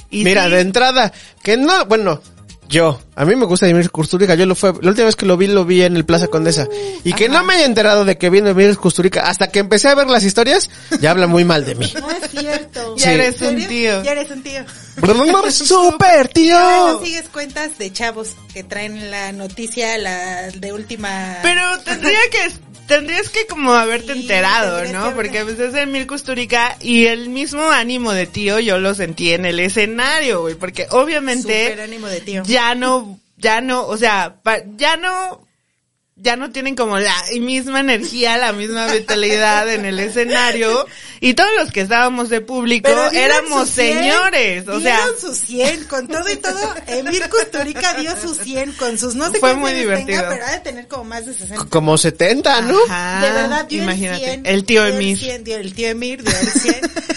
[0.09, 1.11] Y Mira, sí, de entrada,
[1.43, 2.21] que no, bueno,
[2.67, 5.37] Yo, a mí me gusta Emir Kusturica, yo lo fue, la última vez que lo
[5.37, 6.67] vi, lo vi en el Plaza Condesa.
[7.03, 9.93] Y que no me haya enterado de que viene Emir Kusturica, hasta que empecé a
[9.95, 11.93] ver las historias, ya habla muy mal de mí.
[11.99, 12.95] No es cierto.
[12.97, 14.03] Ya eres un tío.
[14.03, 14.63] Ya eres un tío.
[15.51, 17.03] ¡Super No tío!
[17.03, 21.37] sigues cuentas de chavos que traen la noticia, la de última...
[21.43, 22.51] Pero tendría que,
[22.87, 25.09] tendrías que como haberte Sí, enterado, ¿no?
[25.09, 28.93] que Porque pues es el Mir Kusturica y el mismo ánimo de tío yo lo
[28.95, 32.43] sentí en el escenario, güey, porque obviamente Súper ánimo de tío.
[32.45, 35.44] ya no, ya no, o sea, pa- ya no,
[36.17, 40.85] ya no tienen como la misma energía, la misma vitalidad en el escenario
[41.19, 45.35] y todos los que estábamos de público éramos su 100, señores, o sea, Dieron su
[45.35, 49.55] 100, con todo y todo, Emir Kusturica dio su 100 con sus no sé Fue
[49.55, 50.21] muy divertido.
[50.21, 51.65] tenga, pero ha de tener como más de 60.
[51.65, 52.77] Como 70, ¿no?
[52.87, 54.45] Ajá, de verdad, dio imagínate, el 100.
[54.45, 55.11] el tío dio Emir.
[55.11, 56.75] El, 100, dio el tío Emir dio el 100.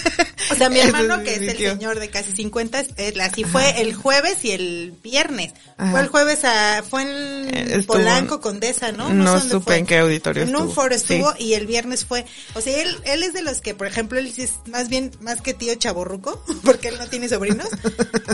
[0.59, 3.81] O sea, mi hermano, que es el señor de casi 50, es- es- así fue
[3.81, 5.53] el jueves y el viernes.
[5.77, 5.91] Ajá.
[5.93, 7.09] Fue el jueves a, fue en
[7.55, 9.09] Eh, estuvo- Polanco, Condesa, ¿no?
[9.13, 9.77] no sé dónde supe fue.
[9.77, 11.45] en qué auditorio En un estuvo, foro estuvo sí.
[11.45, 14.33] y el viernes fue, o sea, él, él es de los que, por ejemplo, él
[14.37, 17.69] es más bien, más que tío chaborruco, porque él no tiene sobrinos.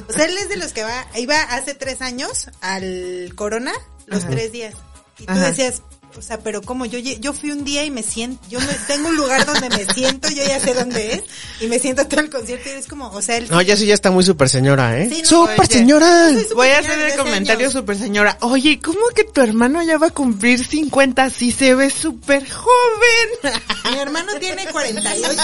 [0.08, 3.72] O sea, él es de los que va, iba hace tres años al Corona
[4.06, 4.30] los Ajá.
[4.30, 4.74] tres días.
[5.18, 5.48] Y tú Ajá.
[5.50, 5.82] decías,
[6.16, 9.08] o sea, pero como yo, yo fui un día y me siento, yo me, tengo
[9.08, 11.22] un lugar donde me siento, yo ya sé dónde es,
[11.60, 13.86] y me siento todo el concierto y es como, o sea, él No, ya sí
[13.86, 15.08] ya está muy super señora, ¿eh?
[15.12, 15.72] Sí, no, ¡Super oye.
[15.74, 16.28] señora!
[16.30, 17.72] Súper Voy a hacer el 13 comentario años.
[17.72, 18.38] super señora.
[18.42, 23.52] Oye, ¿cómo que tu hermano ya va a cumplir 50 si se ve súper joven?
[23.92, 25.42] Mi hermano tiene 48.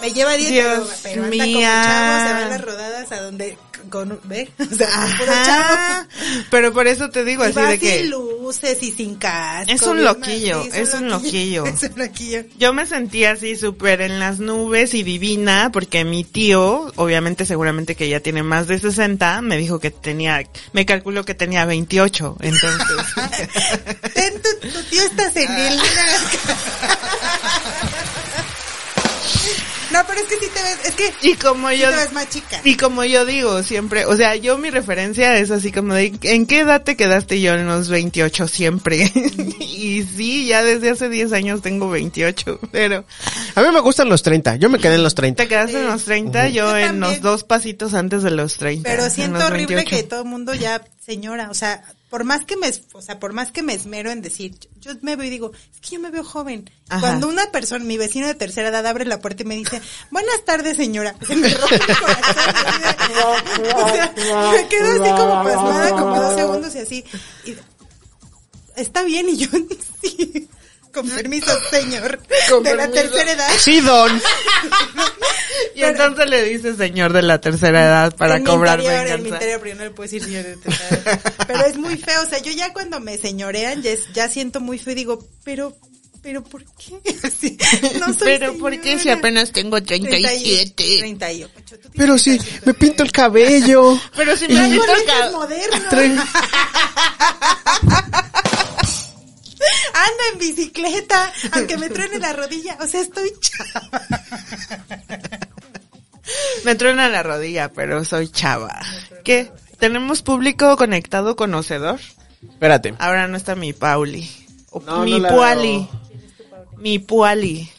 [0.00, 1.82] Me lleva 10, Dios pero, pero anda como mía.
[1.84, 3.56] chavo, se va a las rodadas a donde
[3.94, 4.88] con ve, o sea.
[4.88, 6.08] Ajá.
[6.50, 9.70] Pero por eso te digo Y así de que sin luces y sin casco.
[9.72, 11.64] Es un loquillo, mal, es un loquillo.
[11.74, 12.42] Es un loquillo.
[12.58, 17.94] yo me sentía así súper en las nubes y divina porque mi tío, obviamente seguramente
[17.94, 22.38] que ya tiene más de 60, me dijo que tenía, me calculó que tenía 28,
[22.40, 22.96] entonces.
[24.44, 25.80] Tu, tu tío está senil.
[29.94, 32.12] No, pero es que sí te ves, es que y como sí yo te ves
[32.12, 32.60] más chica.
[32.64, 36.46] Y como yo digo siempre, o sea, yo mi referencia es así como de, ¿en
[36.46, 39.04] qué edad te quedaste yo en los 28 siempre?
[39.60, 43.04] y sí, ya desde hace 10 años tengo 28, pero
[43.54, 45.42] A mí me gustan los 30, yo me quedé en los 30.
[45.44, 47.00] te quedaste en los 30, yo, Yo en también.
[47.00, 48.88] los dos pasitos antes de los 30.
[48.88, 49.96] Pero en siento horrible 28.
[49.96, 53.32] que todo el mundo ya, señora, o sea, por más que me, o sea, por
[53.32, 56.12] más que me esmero en decir, yo me veo y digo, es que yo me
[56.12, 56.70] veo joven.
[56.88, 57.00] Ajá.
[57.00, 60.44] Cuando una persona, mi vecino de tercera edad abre la puerta y me dice, buenas
[60.44, 62.36] tardes, señora, se me rompe el corazón.
[63.74, 64.14] o sea,
[64.52, 67.04] me quedo así como pasmada, como dos segundos y así.
[67.46, 67.56] Y,
[68.76, 69.48] Está bien, y yo,
[70.00, 70.48] sí.
[70.94, 72.20] Con permiso, señor.
[72.48, 73.02] Con de la permiso.
[73.14, 73.48] tercera edad.
[73.58, 74.22] Sí, don.
[75.76, 79.22] Y entonces le dice señor de la tercera edad para en cobrar mi interior, En
[79.22, 79.36] mi venganza.
[79.36, 81.20] interior, pero yo no le puedo decir señor de tercera edad.
[81.48, 84.78] Pero es muy feo, o sea, yo ya cuando me señorean, ya, ya siento muy
[84.78, 85.76] feo y digo, pero,
[86.22, 87.00] pero ¿por qué?
[87.24, 87.56] Así,
[87.98, 89.18] no soy Pero ¿por qué si señora.
[89.18, 90.74] apenas tengo 37?
[91.00, 91.48] 38.
[91.54, 92.66] Tú tienes Pero sí, 37.
[92.66, 94.00] me pinto el cabello.
[94.16, 95.32] Pero si me pinto el lentes cab-
[99.94, 104.02] Ando en bicicleta, aunque me truene la rodilla, o sea, estoy chava.
[106.64, 108.80] Me truena la rodilla, pero soy chava.
[109.22, 109.52] ¿Qué?
[109.78, 112.00] ¿Tenemos público conectado conocedor?
[112.42, 112.94] Espérate.
[112.98, 114.28] Ahora no está mi Pauli.
[114.70, 115.88] O No, mi no Puali.
[116.78, 117.70] Mi Puali.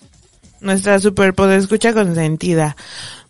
[0.62, 2.76] Nuestra super escucha consentida.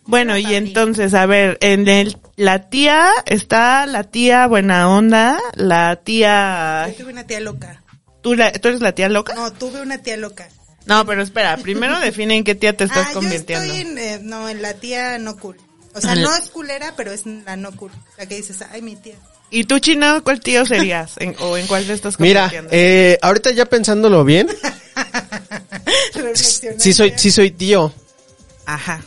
[0.04, 5.96] Bueno, y entonces, a ver, en el, la tía, está la tía buena onda, la
[5.96, 7.82] tía, Yo tuve una tía loca.
[8.26, 9.36] ¿Tú, la- ¿tú eres la tía loca?
[9.36, 10.48] No, tuve una tía loca.
[10.84, 13.64] No, pero espera, primero define en qué tía te estás ah, convirtiendo.
[13.64, 15.56] yo estoy en, eh, no, en la tía no cool.
[15.94, 17.92] O sea, no es culera, pero es la no cool.
[18.18, 19.14] La que dices, ay, mi tía.
[19.48, 21.12] ¿Y tú, chino, cuál tío serías?
[21.18, 22.70] ¿En- ¿O en cuál te estás Mira, convirtiendo?
[22.72, 24.48] eh, ahorita ya pensándolo bien,
[26.78, 27.92] sí soy, sí soy tío.
[28.64, 29.02] Ajá.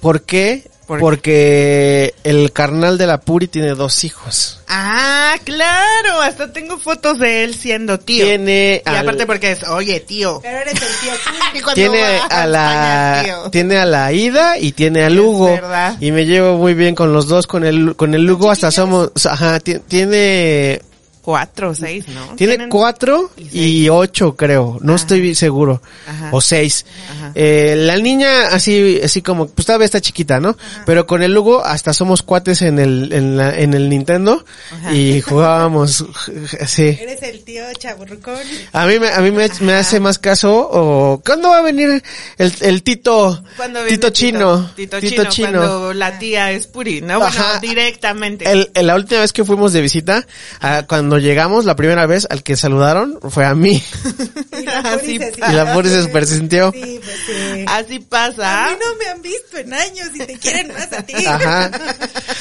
[0.00, 0.67] ¿Por qué?
[0.88, 4.60] Porque el carnal de la Puri tiene dos hijos.
[4.68, 8.24] Ah, claro, hasta tengo fotos de él siendo tío.
[8.24, 10.40] Tiene y al- aparte porque es, oye, tío.
[10.42, 11.12] Pero eres el tío.
[11.70, 13.50] Y tiene a España, la tío.
[13.50, 15.96] tiene a la Ida y tiene a Es Lugo verdad.
[16.00, 19.10] y me llevo muy bien con los dos con el con el Lugo hasta somos
[19.26, 20.80] ajá ti- tiene
[21.28, 22.24] cuatro o seis, ¿no?
[22.36, 24.78] Tiene Tienen- cuatro y ocho, creo.
[24.80, 25.82] No estoy seguro.
[26.06, 26.30] Ajá.
[26.32, 26.86] O seis.
[27.10, 27.32] Ajá.
[27.34, 30.56] Eh, la niña, así, así como, pues todavía está chiquita, ¿no?
[30.86, 34.42] Pero con el Hugo hasta somos cuates en el, en la, en el Nintendo.
[34.90, 36.02] Y jugábamos,
[36.66, 36.96] sí.
[36.98, 38.38] Eres el tío chaburrucón.
[38.72, 42.02] A mí me, a mí me, me hace más caso, o, ¿cuándo va a venir
[42.38, 44.70] el, el Tito, Cuando viene Tito Chino?
[44.74, 47.18] Tito, Chino, cuando la tía es puri, ¿no?
[47.18, 48.50] Bueno, directamente.
[48.50, 50.26] El, el- la última vez que fuimos de visita,
[50.62, 53.82] ah, cuando llegamos, la primera vez al que saludaron fue a mí.
[54.58, 56.72] Y la Así Puri se Y la Puri se super sintió.
[56.72, 57.64] Sí, pues sí.
[57.66, 58.68] Así A pasa.
[58.70, 61.14] mí no me han visto en años y te quieren más a ti.
[61.26, 61.70] Ajá.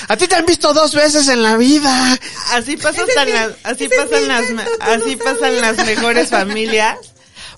[0.08, 2.18] A ti te han visto dos veces en la vida.
[2.54, 5.62] Así pasan tan las, así pasan las, invento, así no pasan sabes.
[5.62, 6.98] las mejores familias.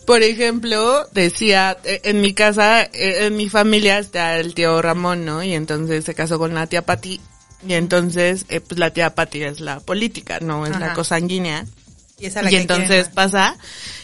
[0.05, 5.23] Por ejemplo, decía, eh, en mi casa, eh, en mi familia está el tío Ramón,
[5.23, 5.43] ¿no?
[5.43, 7.21] Y entonces se casó con la tía Pati.
[7.67, 10.95] Y entonces, eh, pues la tía Pati es la política, no es la Ajá.
[10.95, 11.65] cosanguínea.
[12.17, 13.57] Y, esa la Y que entonces quieren pasa,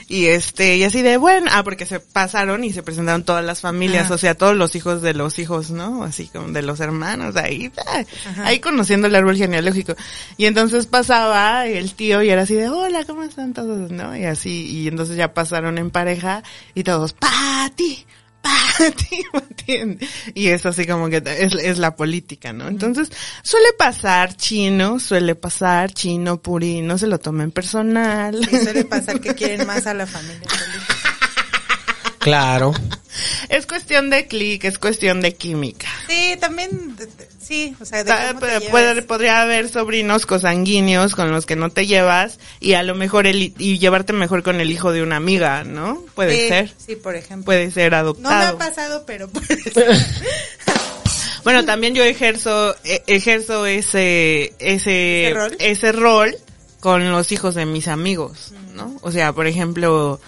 [0.08, 3.62] y este, y así de, bueno, ah, porque se pasaron y se presentaron todas las
[3.62, 4.14] familias, Ajá.
[4.14, 6.04] o sea, todos los hijos de los hijos, ¿no?
[6.04, 8.04] Así como de los hermanos, ahí, ah,
[8.44, 9.96] ahí conociendo el árbol genealógico.
[10.38, 13.92] Y entonces pasaba el tío y era así de, hola, ¿cómo están todos?
[13.92, 14.16] ¿No?
[14.16, 18.06] Y así, y entonces ya pasaron en pareja y todos, Pati.
[20.34, 22.68] Y es así como que es, es la política, ¿no?
[22.68, 23.10] Entonces,
[23.44, 28.36] suele pasar chino, suele pasar chino, puri, no se lo tomen personal.
[28.36, 31.05] Y suele pasar que quieren más a la familia política.
[32.26, 32.74] Claro.
[33.48, 35.88] Es cuestión de clic, es cuestión de química.
[36.10, 36.98] Sí, también,
[37.40, 41.56] sí, o sea, de Ta- cómo te puede- podría haber sobrinos cosanguíneos con los que
[41.56, 45.02] no te llevas y a lo mejor el, y llevarte mejor con el hijo de
[45.02, 46.04] una amiga, ¿no?
[46.14, 46.74] Puede Sí, ser.
[46.86, 47.46] Sí, por ejemplo.
[47.46, 48.56] Puede ser No me adoptado.
[48.56, 49.96] ha pasado, pero puede ser.
[51.46, 55.56] Bueno, también yo ejerzo e- ejerzo ese ese ¿Ese rol?
[55.60, 56.36] ese rol
[56.80, 58.98] con los hijos de mis amigos, ¿no?
[59.04, 60.20] O sea, por ejemplo,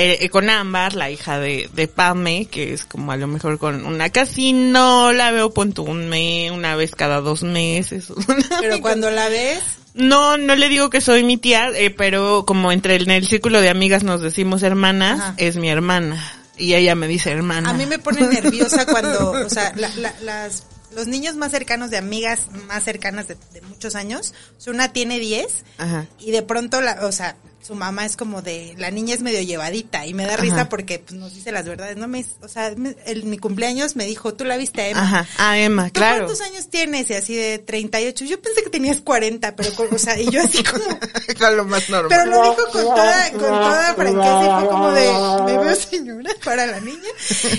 [0.00, 3.84] eh, con Ámbar, la hija de, de Pame, que es como a lo mejor con
[3.84, 8.06] una casi no la veo punto un mes, una vez cada dos meses.
[8.60, 9.60] Pero cuando la ves,
[9.94, 13.26] No, no le digo que soy mi tía, eh, pero como entre el, en el
[13.26, 15.34] círculo de amigas nos decimos hermanas, Ajá.
[15.38, 16.22] es mi hermana.
[16.56, 17.70] Y ella me dice hermana.
[17.70, 21.90] a mí me pone nerviosa cuando, o sea, la- la- las, los niños más cercanos
[21.90, 26.06] de amigas más cercanas de, de muchos años, o sea, una tiene 10 Ajá.
[26.18, 27.36] y de pronto, la, o sea,
[27.68, 31.00] su mamá es como de, la niña es medio llevadita y me da risa porque
[31.00, 31.98] pues, nos dice las verdades.
[31.98, 35.02] No me, o sea, me- el, mi cumpleaños me dijo, tú la viste a Emma.
[35.02, 35.26] Ajá.
[35.36, 36.24] Ah, Emma, ¿Tú claro.
[36.24, 37.10] cuántos años tienes?
[37.10, 38.24] Y así de 38.
[38.24, 40.82] Yo pensé que tenías 40, pero, con- o sea, y yo así como,
[41.38, 42.08] Con lo más normal.
[42.08, 46.30] pero lo dijo con toda, con toda franqueza y fue como de, me veo señora
[46.42, 47.08] para la niña.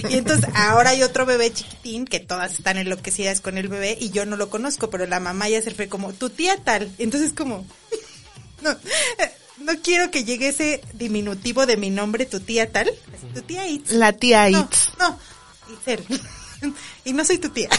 [0.10, 4.10] Y entonces ahora hay otro bebé chiquitín que todas están enloquecidas con el bebé y
[4.10, 6.92] yo no lo conozco, pero la mamá ya se fue como, tu tía tal.
[6.98, 7.64] Entonces como,
[8.64, 8.76] no,
[9.74, 12.90] no quiero que llegue ese diminutivo de mi nombre, tu tía tal.
[13.34, 13.92] Tu tía Itz.
[13.92, 14.92] La tía No, Itz.
[15.00, 15.20] no,
[15.74, 16.04] Itzel.
[17.06, 17.70] Y no soy tu tía.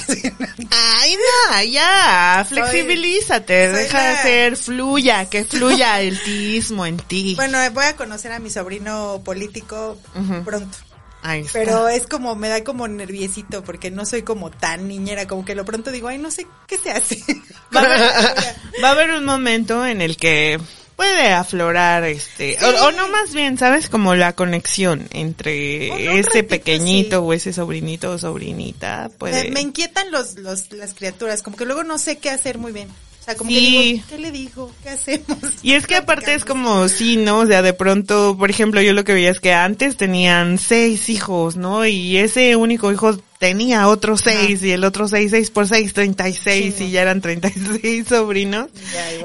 [0.70, 6.96] Ay, no, ya, flexibilízate, soy deja la- de ser fluya, que fluya el tismo en
[6.96, 7.34] ti.
[7.36, 9.98] Bueno, voy a conocer a mi sobrino político
[10.46, 10.78] pronto.
[11.22, 11.52] Ahí está.
[11.58, 15.54] Pero es como, me da como nerviosito porque no soy como tan niñera, como que
[15.54, 17.22] lo pronto digo, ay, no sé qué se hace.
[17.76, 18.00] va, a haber,
[18.82, 20.58] va a haber un momento en el que
[21.00, 23.88] puede aflorar este, o, o no más bien, ¿sabes?
[23.88, 27.22] Como la conexión entre Un- un ese ratito, pequeñito sí.
[27.26, 29.44] o ese sobrinito o sobrinita, puede...
[29.44, 32.72] me, me inquietan los, los, las criaturas, como que luego no sé qué hacer muy
[32.72, 32.88] bien.
[33.20, 33.66] O sea, como que Sí.
[33.92, 34.72] digo, ¿qué le digo?
[34.82, 35.38] ¿Qué hacemos?
[35.62, 37.40] Y es que aparte es como, sí, ¿no?
[37.40, 41.08] O sea, de pronto, por ejemplo, yo lo que veía es que antes tenían seis
[41.10, 41.84] hijos, ¿no?
[41.86, 46.28] Y ese único hijo tenía otros seis, y el otro seis, seis por seis, treinta
[46.28, 48.68] y seis, y ya eran treinta y seis sobrinos.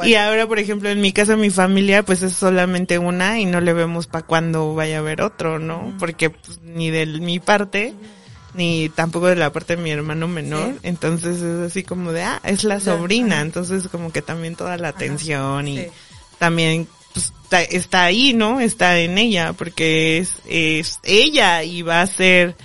[0.02, 0.08] Ya.
[0.08, 3.62] Y ahora, por ejemplo, en mi casa, mi familia, pues es solamente una y no
[3.62, 5.94] le vemos para cuando vaya a haber otro, ¿no?
[6.00, 7.94] Porque pues, ni de mi parte,
[8.56, 10.74] ni tampoco de la parte de mi hermano menor.
[10.74, 10.80] Sí.
[10.84, 13.42] Entonces es así como de, ah, es la sobrina.
[13.42, 15.88] Entonces como que también toda la atención y sí.
[16.40, 18.60] también pues, está, está ahí, ¿no?
[18.60, 22.56] Está en ella, porque es, es ella y va a ser,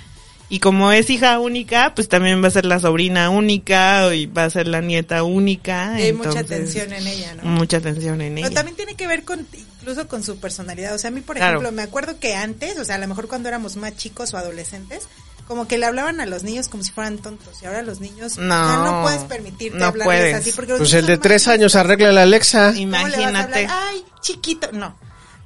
[0.49, 4.45] y como es hija única, pues también va a ser la sobrina única y va
[4.45, 5.95] a ser la nieta única.
[6.01, 7.45] Y hay mucha atención en ella, ¿no?
[7.45, 8.55] Mucha atención en Pero ella.
[8.57, 9.47] también tiene que ver con,
[9.79, 10.93] incluso con su personalidad.
[10.95, 11.59] O sea, a mí, por Claro.
[11.61, 14.39] ejemplo, me acuerdo que antes, o sea, a lo mejor cuando éramos más chicos o
[14.39, 15.07] adolescentes,
[15.47, 17.63] como que le hablaban a los niños como si fueran tontos.
[17.63, 20.35] Y ahora los niños No, ya no puedes permitirte no hablarles puedes.
[20.37, 20.53] así.
[20.53, 22.73] Porque los Pues niños el de tres años arregla la Alexa.
[22.73, 23.67] ¿Cómo le vas a Imagínate.
[23.71, 24.71] Ay, chiquito.
[24.73, 24.97] No.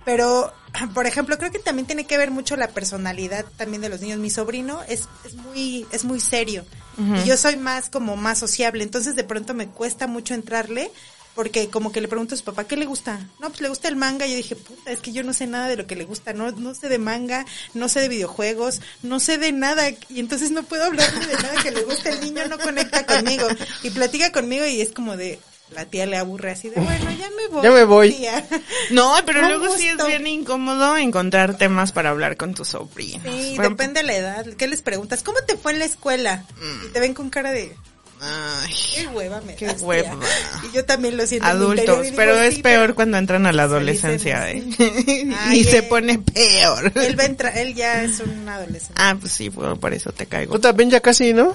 [0.04, 0.52] Pero,
[0.94, 4.18] por ejemplo, creo que también tiene que ver mucho la personalidad también de los niños.
[4.18, 6.64] Mi sobrino es, es muy, es muy serio.
[6.96, 8.84] Y yo soy más como más sociable.
[8.84, 10.92] Entonces de pronto me cuesta mucho entrarle.
[11.34, 13.18] Porque como que le pregunto a su papá, ¿qué le gusta?
[13.40, 14.26] No, pues le gusta el manga.
[14.26, 16.32] Y yo dije, puta, es que yo no sé nada de lo que le gusta,
[16.32, 19.88] no, no sé de manga, no sé de videojuegos, no sé de nada.
[20.08, 22.10] Y entonces no puedo hablarle de nada que le gusta.
[22.10, 23.46] El niño no conecta conmigo.
[23.82, 27.30] Y platica conmigo y es como de, la tía le aburre así de, bueno, ya
[27.30, 27.62] me voy.
[27.62, 28.12] Ya me voy.
[28.12, 28.46] tía".
[28.90, 33.22] No, pero Con luego sí es bien incómodo encontrar temas para hablar con tus sobrinos.
[33.24, 34.46] Sí, depende de la edad.
[34.56, 35.22] ¿Qué les preguntas?
[35.22, 36.44] ¿Cómo te fue en la escuela?
[36.86, 37.74] Y te ven con cara de,
[38.20, 39.86] Ay, qué hueva me Qué das, tía".
[39.86, 40.16] hueva.
[40.62, 41.46] Y yo también lo siento.
[41.46, 44.62] adultos, digo, pero es "Sí, peor cuando entran a la adolescencia, ¿eh?
[45.40, 45.82] Ay, y se eh.
[45.82, 46.90] pone peor.
[46.94, 48.94] Él, va a entrar- él ya es un adolescente.
[48.96, 50.54] Ah, pues sí, por por eso te caigo.
[50.54, 51.54] Tú también ya casi, ¿no?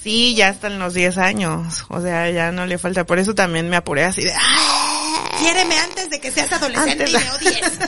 [0.00, 1.84] Sí, ya están los 10 años.
[1.88, 3.04] O sea, ya no le falta.
[3.04, 4.32] Por eso también me apuré así de.
[5.40, 7.78] Quiéreme antes de que seas adolescente Antes y me odies.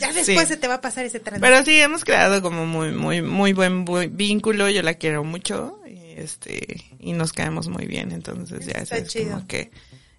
[0.00, 0.46] ya después Sí.
[0.46, 1.46] se te va a pasar ese tránsito.
[1.46, 4.68] Pero sí, hemos creado como muy, muy, muy buen bu- vínculo.
[4.68, 5.78] Yo la quiero mucho.
[6.16, 8.10] Este, y nos caemos muy bien.
[8.10, 9.32] Entonces ya Está es chido.
[9.34, 9.70] como que.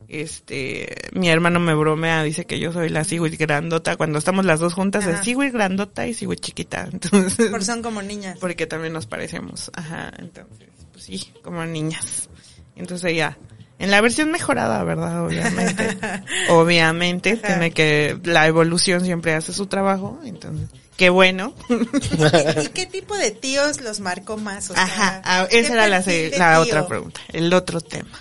[0.07, 3.97] Este, mi hermano me bromea, dice que yo soy la Sigüit grandota.
[3.97, 5.17] Cuando estamos las dos juntas Ajá.
[5.19, 6.87] es Sigüit grandota y Sigüit chiquita.
[6.93, 8.37] Entonces, Por son como niñas.
[8.39, 9.69] porque también nos parecemos.
[9.73, 12.29] Ajá, entonces, pues sí, como niñas.
[12.77, 13.37] Entonces ya,
[13.79, 15.25] en la versión mejorada, ¿verdad?
[15.25, 15.97] Obviamente.
[16.49, 21.53] Obviamente, tiene que, la evolución siempre hace su trabajo, entonces, qué bueno.
[21.69, 24.69] ¿Y qué tipo de tíos los marcó más?
[24.69, 26.03] O sea, Ajá, ah, ¿qué esa era la,
[26.37, 28.19] la otra pregunta, el otro tema.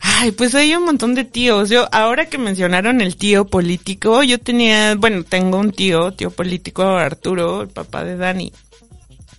[0.00, 1.70] Ay, pues hay un montón de tíos.
[1.70, 6.82] Yo, ahora que mencionaron el tío político, yo tenía, bueno, tengo un tío, tío político,
[6.82, 8.52] Arturo, el papá de Dani,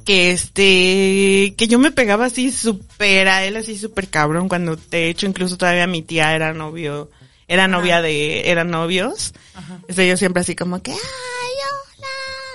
[0.06, 5.10] que este, que yo me pegaba así súper a él, así súper cabrón, cuando de
[5.10, 7.12] hecho incluso todavía mi tía era novio,
[7.48, 9.34] era novia de, eran novios.
[9.88, 11.45] Este, yo siempre así como que, ay,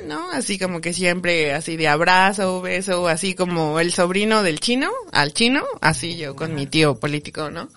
[0.07, 0.30] ¿no?
[0.32, 5.32] Así como que siempre así de abrazo, beso, así como el sobrino del chino, al
[5.32, 7.68] chino, así yo con mi tío político, ¿no?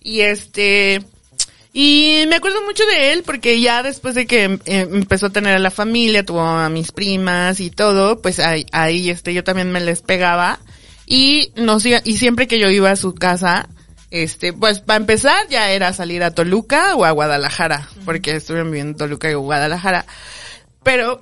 [0.00, 1.02] Y este,
[1.72, 5.56] y me acuerdo mucho de él porque ya después de que eh, empezó a tener
[5.56, 9.70] a la familia, tuvo a mis primas y todo, pues ahí, ahí este, yo también
[9.72, 10.60] me les pegaba
[11.06, 13.68] y nos iba- y siempre que yo iba a su casa,
[14.10, 18.92] este, pues para empezar ya era salir a Toluca o a Guadalajara, porque estuve viviendo
[18.92, 20.06] en Toluca y Guadalajara.
[20.84, 21.20] Pero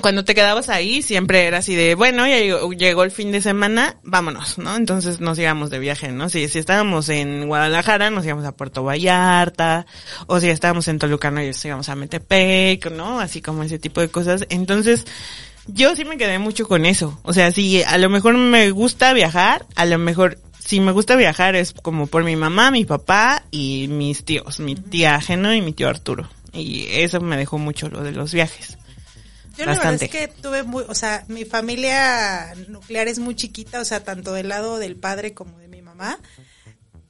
[0.00, 3.96] cuando te quedabas ahí siempre era así de, bueno, ya llegó, el fin de semana,
[4.02, 4.74] vámonos, ¿no?
[4.74, 6.28] Entonces nos íbamos de viaje, ¿no?
[6.28, 9.86] Si, si estábamos en Guadalajara, nos íbamos a Puerto Vallarta,
[10.26, 13.20] o si estábamos en Toluca, nos íbamos a Metepec, ¿no?
[13.20, 14.46] Así como ese tipo de cosas.
[14.48, 15.04] Entonces,
[15.66, 17.18] yo sí me quedé mucho con eso.
[17.22, 21.16] O sea, si a lo mejor me gusta viajar, a lo mejor si me gusta
[21.16, 25.60] viajar es como por mi mamá, mi papá y mis tíos, mi tía Ajeno y
[25.60, 26.28] mi tío Arturo.
[26.52, 28.78] Y eso me dejó mucho lo de los viajes.
[29.56, 30.04] Yo la verdad Bastante.
[30.04, 34.32] es que tuve muy, o sea, mi familia nuclear es muy chiquita, o sea, tanto
[34.32, 36.18] del lado del padre como de mi mamá.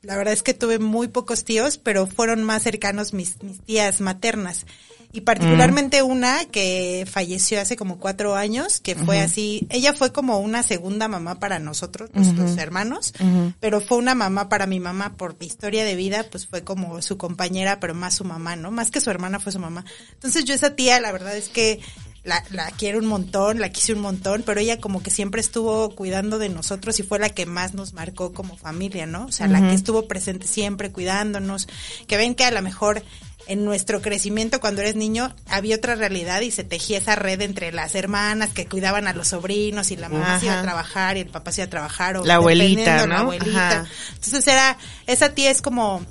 [0.02, 4.00] La verdad es que tuve muy pocos tíos, pero fueron más cercanos mis, mis tías
[4.00, 4.66] maternas.
[5.14, 10.38] Y particularmente una que falleció hace como cuatro años, que fue así, ella fue como
[10.38, 13.12] una segunda mamá para nosotros, los, los hermanos,
[13.60, 17.02] pero fue una mamá para mi mamá por mi historia de vida, pues fue como
[17.02, 18.70] su compañera, pero más su mamá, ¿no?
[18.70, 19.84] Más que su hermana fue su mamá.
[20.14, 21.80] Entonces yo esa tía, la verdad es que
[22.24, 25.90] la, la quiero un montón, la quise un montón, pero ella como que siempre estuvo
[25.94, 29.26] cuidando de nosotros y fue la que más nos marcó como familia, ¿no?
[29.26, 31.66] O sea, la que estuvo presente siempre cuidándonos,
[32.06, 33.02] que ven que a lo mejor
[33.48, 37.72] en nuestro crecimiento cuando eres niño había otra realidad y se tejía esa red entre
[37.72, 40.62] las hermanas que cuidaban a los sobrinos y la mamá se iba a Ajá.
[40.64, 43.20] trabajar y el papá se iba a trabajar o La abuelita, dependiendo, la ¿no?
[43.22, 43.80] abuelita.
[43.80, 43.86] Ajá.
[44.14, 46.06] Entonces era, esa tía es como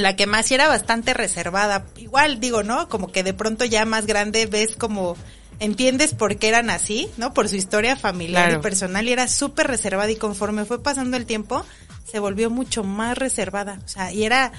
[0.00, 1.86] la que más era bastante reservada.
[1.96, 2.88] Igual digo, ¿no?
[2.88, 5.16] Como que de pronto ya más grande ves como
[5.58, 7.34] entiendes por qué eran así, ¿no?
[7.34, 8.60] Por su historia familiar Claro.
[8.60, 11.64] y personal y era súper reservada y conforme fue pasando el tiempo
[12.10, 14.50] se volvió mucho más reservada, o sea, y era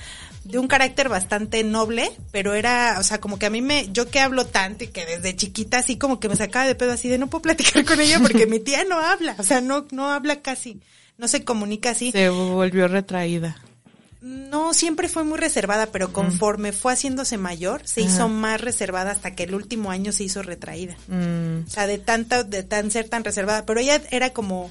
[0.45, 4.09] de un carácter bastante noble, pero era, o sea, como que a mí me, yo
[4.09, 7.09] que hablo tanto y que desde chiquita así como que me sacaba de pedo así
[7.09, 10.09] de no puedo platicar con ella porque mi tía no habla, o sea, no, no
[10.11, 10.79] habla casi,
[11.17, 12.11] no se comunica así.
[12.11, 13.57] Se volvió retraída.
[14.21, 19.31] No, siempre fue muy reservada, pero conforme fue haciéndose mayor, se hizo más reservada hasta
[19.33, 20.95] que el último año se hizo retraída.
[21.07, 23.65] Mm, O sea, de tanta, de tan ser tan reservada.
[23.65, 24.69] Pero ella era como,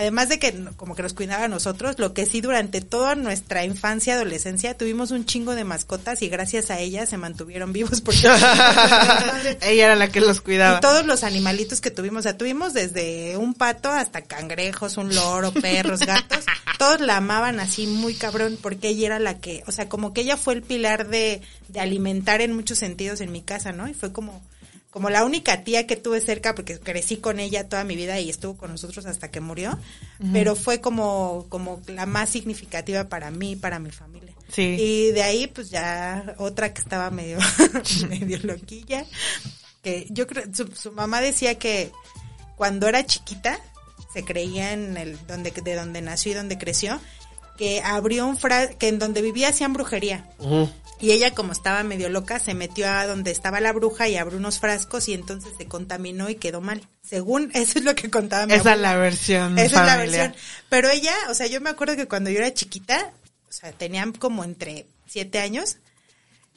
[0.00, 3.64] además de que como que nos cuidaba a nosotros, lo que sí durante toda nuestra
[3.64, 8.20] infancia, adolescencia, tuvimos un chingo de mascotas y gracias a ella se mantuvieron vivos porque
[9.60, 10.78] Ella era la que los cuidaba.
[10.78, 15.14] y todos los animalitos que tuvimos, o sea, tuvimos desde un pato hasta cangrejos, un
[15.14, 16.44] loro, perros, gatos,
[16.78, 20.22] todos la amaban así muy cabrón porque ella era la que, o sea, como que
[20.22, 23.86] ella fue el pilar de, de alimentar en muchos sentidos en mi casa, ¿no?
[23.86, 24.42] Y fue como
[24.90, 28.28] como la única tía que tuve cerca, porque crecí con ella toda mi vida y
[28.28, 29.78] estuvo con nosotros hasta que murió,
[30.32, 34.34] pero fue como, como la más significativa para mí, para mi familia.
[34.48, 34.76] Sí.
[34.78, 37.38] Y de ahí, pues ya otra que estaba medio,
[38.08, 39.06] medio loquilla,
[39.82, 41.92] que yo creo, su, su mamá decía que
[42.56, 43.60] cuando era chiquita,
[44.12, 47.00] se creía en el, donde, de donde nació y donde creció,
[47.60, 50.24] que abrió un fra que en donde vivía hacían brujería.
[50.98, 54.38] Y ella, como estaba medio loca, se metió a donde estaba la bruja y abrió
[54.38, 56.88] unos frascos y entonces se contaminó y quedó mal.
[57.02, 60.34] Según, eso es lo que contaba mi Esa es la versión Esa es la versión.
[60.70, 63.12] Pero ella, o sea, yo me acuerdo que cuando yo era chiquita,
[63.46, 65.76] o sea, tenían como entre siete años,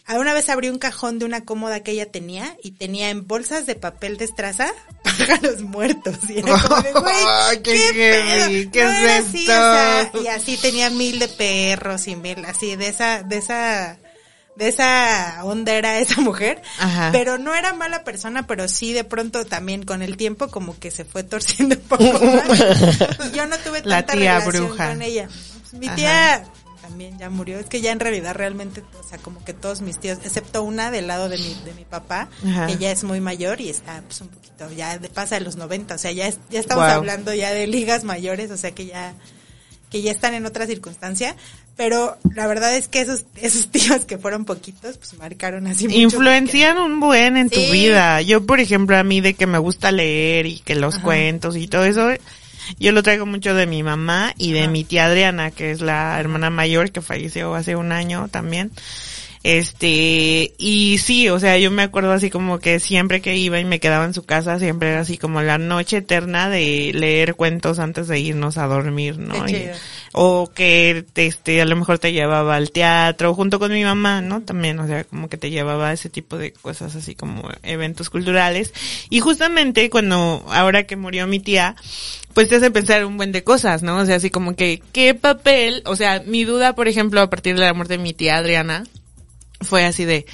[0.09, 3.65] una vez abrí un cajón de una cómoda que ella tenía y tenía en bolsas
[3.65, 4.71] de papel de estraza
[5.03, 6.17] pájaros muertos.
[6.29, 7.13] Y era como de, güey,
[7.63, 8.69] qué qué.
[8.71, 9.51] ¿qué No es era así, esto?
[9.53, 13.97] o sea, y así tenía mil de perros y mil, así, de esa, de esa,
[14.57, 16.61] de esa onda era esa mujer.
[16.79, 17.09] Ajá.
[17.13, 20.91] Pero no era mala persona, pero sí de pronto también con el tiempo como que
[20.91, 23.29] se fue torciendo un poco más.
[23.31, 24.89] Y yo no tuve La tanta tía relación bruja.
[24.89, 25.29] con ella.
[25.71, 25.95] Mi Ajá.
[25.95, 26.45] tía
[26.83, 27.57] también ya murió.
[27.59, 30.91] Es que ya en realidad realmente, o sea, como que todos mis tíos, excepto una
[30.91, 32.67] del lado de mi, de mi papá, Ajá.
[32.67, 35.55] que ya es muy mayor y está pues un poquito, ya de pasa de los
[35.55, 36.93] 90, o sea, ya, es- ya estamos Wow.
[36.93, 39.13] hablando ya de ligas mayores, o sea que ya,
[39.89, 41.35] que ya están en otra circunstancia.
[41.75, 45.99] Pero la verdad es que esos, esos tíos que fueron poquitos, pues marcaron así mucho.
[46.01, 48.21] Influencian un buen en tu vida.
[48.21, 51.67] Yo, por ejemplo, a mí de que me gusta leer y que los cuentos y
[51.67, 52.09] todo eso,
[52.79, 56.19] yo lo traigo mucho de mi mamá y de mi tía Adriana, que es la
[56.19, 58.71] hermana mayor que falleció hace un año también.
[59.43, 63.65] Este, y sí, o sea, yo me acuerdo así como que siempre que iba y
[63.65, 67.77] me quedaba en su casa, siempre era así como la noche eterna de leer cuentos
[67.79, 69.35] antes de irnos a dormir, ¿no?
[69.47, 69.69] Y-
[70.13, 74.41] o que este a lo mejor te llevaba al teatro junto con mi mamá, ¿no?
[74.41, 78.09] También, o sea, como que te llevaba a ese tipo de cosas así como eventos
[78.09, 78.73] culturales
[79.09, 81.75] y justamente cuando ahora que murió mi tía,
[82.33, 83.97] pues te hace pensar un buen de cosas, ¿no?
[83.97, 87.55] O sea, así como que qué papel, o sea, mi duda, por ejemplo, a partir
[87.55, 88.83] de la muerte de mi tía Adriana
[89.63, 90.25] fue así de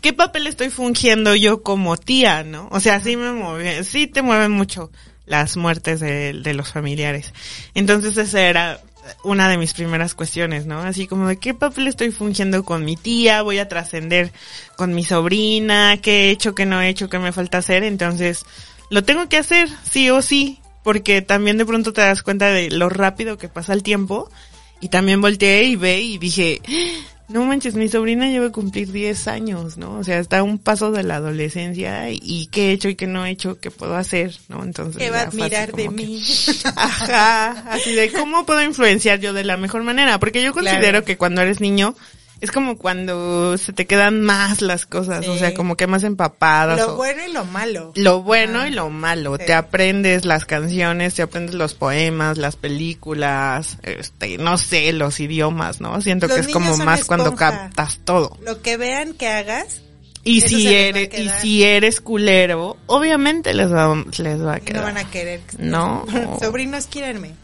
[0.00, 2.68] qué papel estoy fungiendo yo como tía, ¿no?
[2.70, 4.90] O sea, sí me mueve, sí te mueven mucho
[5.26, 7.32] las muertes de, de los familiares.
[7.74, 8.80] Entonces esa era
[9.24, 10.80] una de mis primeras cuestiones, ¿no?
[10.80, 14.32] Así como de qué papel estoy fungiendo con mi tía, voy a trascender
[14.76, 18.44] con mi sobrina, qué he hecho, qué no he hecho, qué me falta hacer, entonces
[18.90, 22.70] lo tengo que hacer, sí o sí, porque también de pronto te das cuenta de
[22.70, 24.30] lo rápido que pasa el tiempo
[24.80, 26.60] y también volteé y ve y dije,
[27.28, 29.96] no manches, mi sobrina lleva a cumplir 10 años, ¿no?
[29.98, 33.06] O sea, está a un paso de la adolescencia y, qué he hecho y qué
[33.06, 34.64] no he hecho, qué puedo hacer, ¿no?
[34.64, 34.96] Entonces.
[34.96, 36.22] Que va a admirar de que- mí.
[36.76, 41.04] Ajá, así de cómo puedo influenciar yo de la mejor manera, porque yo considero Claro.
[41.04, 41.94] que cuando eres niño
[42.40, 46.78] es como cuando se te quedan más las cosas, o sea, como que más empapadas.
[46.78, 47.92] Lo o- bueno y lo malo.
[47.96, 49.36] lo bueno Ah, y lo malo.
[49.38, 49.46] sí.
[49.46, 55.80] Te aprendes las canciones, te aprendes los poemas, las películas, este, no sé, los idiomas,
[55.80, 56.00] ¿no?
[56.00, 58.36] Siento Los que es como más cuando captas todo.
[58.44, 59.82] Lo que vean que hagas,
[60.24, 64.64] Y Eso si eres, y si eres culero, obviamente les va, les va a no
[64.64, 64.82] quedar.
[64.82, 65.40] van a querer.
[65.58, 66.04] No.
[66.40, 67.34] Sobrinos, quírenme.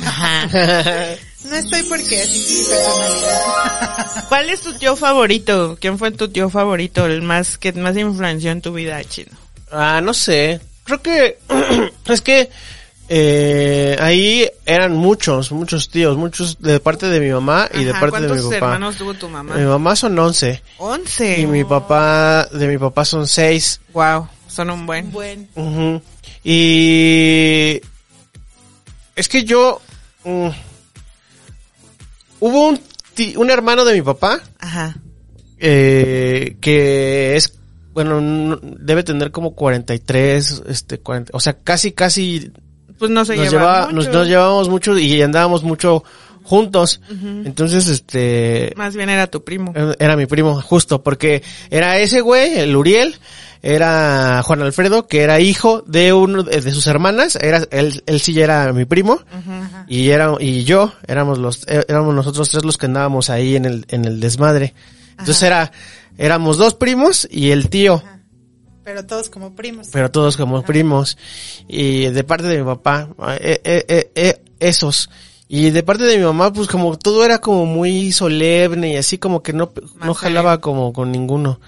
[0.00, 0.48] Ajá.
[1.44, 4.24] No estoy porque así sí, personalidad.
[4.28, 5.76] ¿Cuál es tu tío favorito?
[5.80, 7.04] ¿Quién fue tu tío favorito?
[7.04, 9.32] El más que más influenció en tu vida, chino.
[9.72, 10.60] Ah, no sé.
[10.84, 11.38] Creo que
[12.06, 12.48] es que
[13.08, 18.20] eh, ahí eran muchos, muchos tíos, muchos de parte de mi mamá y de parte
[18.20, 18.56] de ¿Cuántos mi papá.
[18.56, 19.56] hermanos tuvo tu mamá?
[19.56, 21.40] Mi mamá son 11 Once.
[21.40, 23.80] y mi papá, de mi papá son 6.
[23.92, 25.10] Wow, son un buen.
[25.10, 26.00] Bueno, Ujú.
[26.44, 27.80] Y
[29.16, 29.80] es que yo
[30.24, 30.48] mm,
[32.40, 32.80] hubo un
[33.14, 34.96] ti- un hermano de mi papá Ajá.
[35.58, 37.54] eh, que es
[37.92, 42.50] bueno no- debe tener como 43 este 40, o sea casi casi
[42.98, 43.92] Pues no se nos lleva mucho.
[43.92, 46.04] nos, nos llevábamos mucho y andábamos mucho
[46.42, 47.00] juntos
[47.44, 49.72] entonces este Más bien era tu primo.
[49.98, 53.14] era mi primo, justo, porque era ese güey, el Uriel,
[53.62, 58.38] era Juan Alfredo, que era hijo de uno de sus hermanas, era, él, él sí
[58.40, 59.20] era mi primo,
[59.88, 63.64] y era, y yo, éramos los, eh, éramos nosotros tres los que andábamos ahí en
[63.64, 64.74] el, en el desmadre.
[65.10, 65.70] Entonces era,
[66.18, 68.02] éramos dos primos y el tío,
[68.84, 69.88] pero todos como primos.
[69.92, 71.16] pero todos como primos.
[71.68, 73.08] Y de parte de mi papá,
[73.40, 75.08] eh, eh, eh, esos.
[75.48, 79.18] Y de parte de mi mamá, pues como todo era como muy solemne y así
[79.18, 81.60] como que no, no jalaba como con ninguno.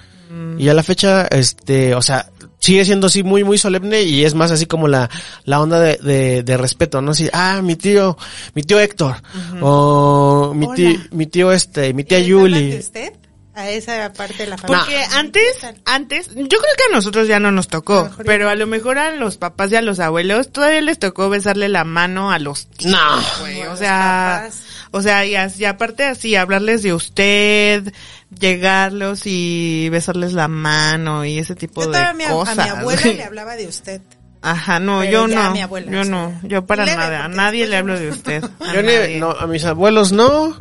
[0.58, 2.28] Y a la fecha, este, o sea,
[2.58, 5.10] sigue siendo así muy, muy solemne y es más así como la,
[5.44, 7.10] la onda de, de, de respeto, ¿no?
[7.12, 8.16] Así, ah, mi tío,
[8.54, 9.16] mi tío Héctor,
[9.60, 10.74] o mi Hola.
[10.74, 12.78] tío, mi tío este, mi tía ¿Les hablan de Yuli.
[12.78, 13.12] usted?
[13.56, 14.80] a esa parte de la familia.
[14.84, 15.44] Porque antes,
[15.84, 19.12] antes, yo creo que a nosotros ya no nos tocó, pero a lo mejor a
[19.12, 22.90] los papás y a los abuelos todavía les tocó besarle la mano a los tíos,
[22.92, 23.72] No.
[23.72, 24.63] O sea, papás.
[24.96, 27.92] O sea, y, as- y aparte así, hablarles de usted,
[28.38, 32.56] llegarlos y besarles la mano y ese tipo Yo de todavía a mi, a cosas.
[32.56, 34.00] mi abuela le hablaba de usted.
[34.42, 36.96] Ajá, no, Pero yo no, a mi abuela, yo o sea, no, yo para leve,
[36.98, 38.44] nada, a nadie le hablo de usted.
[38.60, 40.56] a Yo ni, no, a mis abuelos no,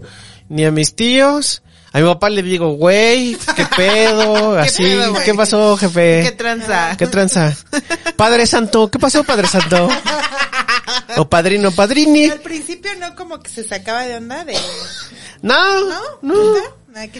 [0.49, 1.61] ni a mis tíos.
[1.95, 5.23] A mi papá le digo, güey, qué pedo, así, pedo, güey?
[5.25, 6.21] ¿qué pasó, jefe?
[6.23, 6.95] ¿Qué tranza?
[6.97, 7.55] ¿Qué tranza?
[8.15, 9.87] Padre Santo, ¿qué pasó, Padre Santo?
[11.17, 12.29] O padrino, padrini.
[12.29, 14.53] Al principio no como que se sacaba de onda de...
[15.41, 16.01] No, ¿No?
[16.21, 16.53] no.
[16.53, 16.75] ¿Neta?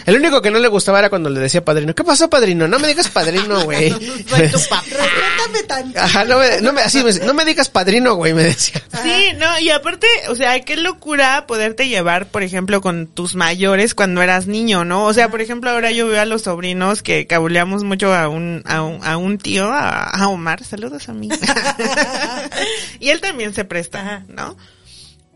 [0.05, 1.93] El único que no le gustaba era cuando le decía padrino.
[1.95, 2.67] ¿Qué pasó, padrino?
[2.67, 3.89] No me digas padrino, güey.
[3.91, 4.83] Soy tu papá.
[4.87, 5.99] Respétame tanto.
[5.99, 8.81] Ajá, no me, no me, así, me- no me digas padrino, güey, me decía.
[9.03, 13.93] Sí, no, y aparte, o sea, qué locura poderte llevar, por ejemplo, con tus mayores
[13.95, 15.05] cuando eras niño, ¿no?
[15.05, 18.61] O sea, por ejemplo, ahora yo veo a los sobrinos que cabuleamos mucho a un,
[18.65, 21.29] a un, a un tío, a, a Omar, saludos a mí.
[22.99, 24.55] y él también se presta, ¿no?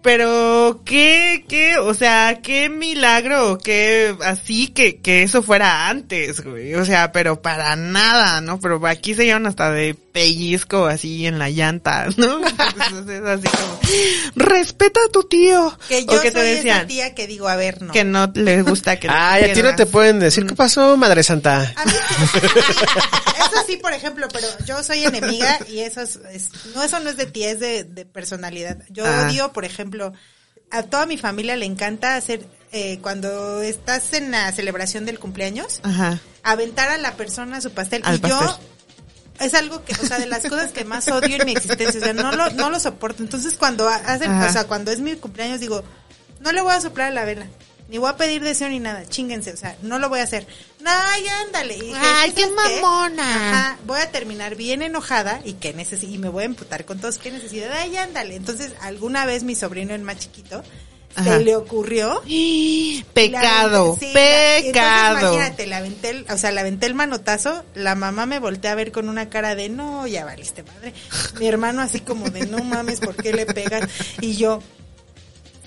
[0.07, 6.75] Pero qué, qué, o sea, qué milagro, qué así que, que eso fuera antes, güey.
[6.75, 8.57] O sea, pero para nada, ¿no?
[8.57, 12.39] Pero aquí se llevan hasta de pellizco así en la llanta, ¿no?
[12.47, 13.79] Entonces es así como,
[14.47, 15.77] respeta a tu tío.
[15.89, 17.91] Que yo o que te soy esa decían tía que digo, a ver, no.
[17.91, 21.21] que no les gusta que Ay, a ti no te pueden decir, ¿qué pasó, Madre
[21.21, 21.73] Santa?
[21.75, 21.91] A mí
[23.37, 27.09] eso sí, por ejemplo, pero yo soy enemiga y eso es, es- no, eso no
[27.09, 28.77] es de ti, es de, de personalidad.
[28.89, 29.27] Yo Ah.
[29.29, 29.96] odio, por ejemplo,
[30.71, 35.79] a toda mi familia le encanta hacer, eh, cuando estás en la celebración del cumpleaños,
[35.83, 36.19] Ajá.
[36.43, 38.01] aventar a la persona su pastel.
[38.05, 38.59] Al y yo,
[39.39, 42.03] es algo que, o sea, de las cosas que más odio en mi existencia, o
[42.03, 43.23] sea, no lo, no lo soporto.
[43.23, 44.47] Entonces cuando ha- hacen, Ajá.
[44.49, 45.83] o sea, cuando es mi cumpleaños digo,
[46.39, 47.45] no le voy a soplar a la vela.
[47.89, 50.45] Ni voy a pedir deseo ni nada, chinguense, o sea, no lo voy a hacer.
[50.87, 51.77] Ya ándale.
[51.77, 53.49] Y dije, Ay, qué ¿sabes mamona.
[53.51, 57.17] Ajá, voy a terminar bien enojada y que y me voy a emputar con todos,
[57.17, 58.35] qué necesidad, ay, ándale.
[58.35, 60.63] Entonces, alguna vez mi sobrino, el más chiquito,
[61.15, 61.37] Ajá.
[61.37, 62.21] se le ocurrió
[63.13, 65.19] Pecado, la- sí, la- entonces, pecado.
[65.33, 68.75] imagínate, le aventé el, o sea, le aventé el manotazo, la mamá me voltea a
[68.75, 70.93] ver con una cara de, no, ya valiste madre.
[71.39, 73.89] Mi hermano así como de, no mames, ¿por qué le pegas?
[74.21, 74.61] Y yo,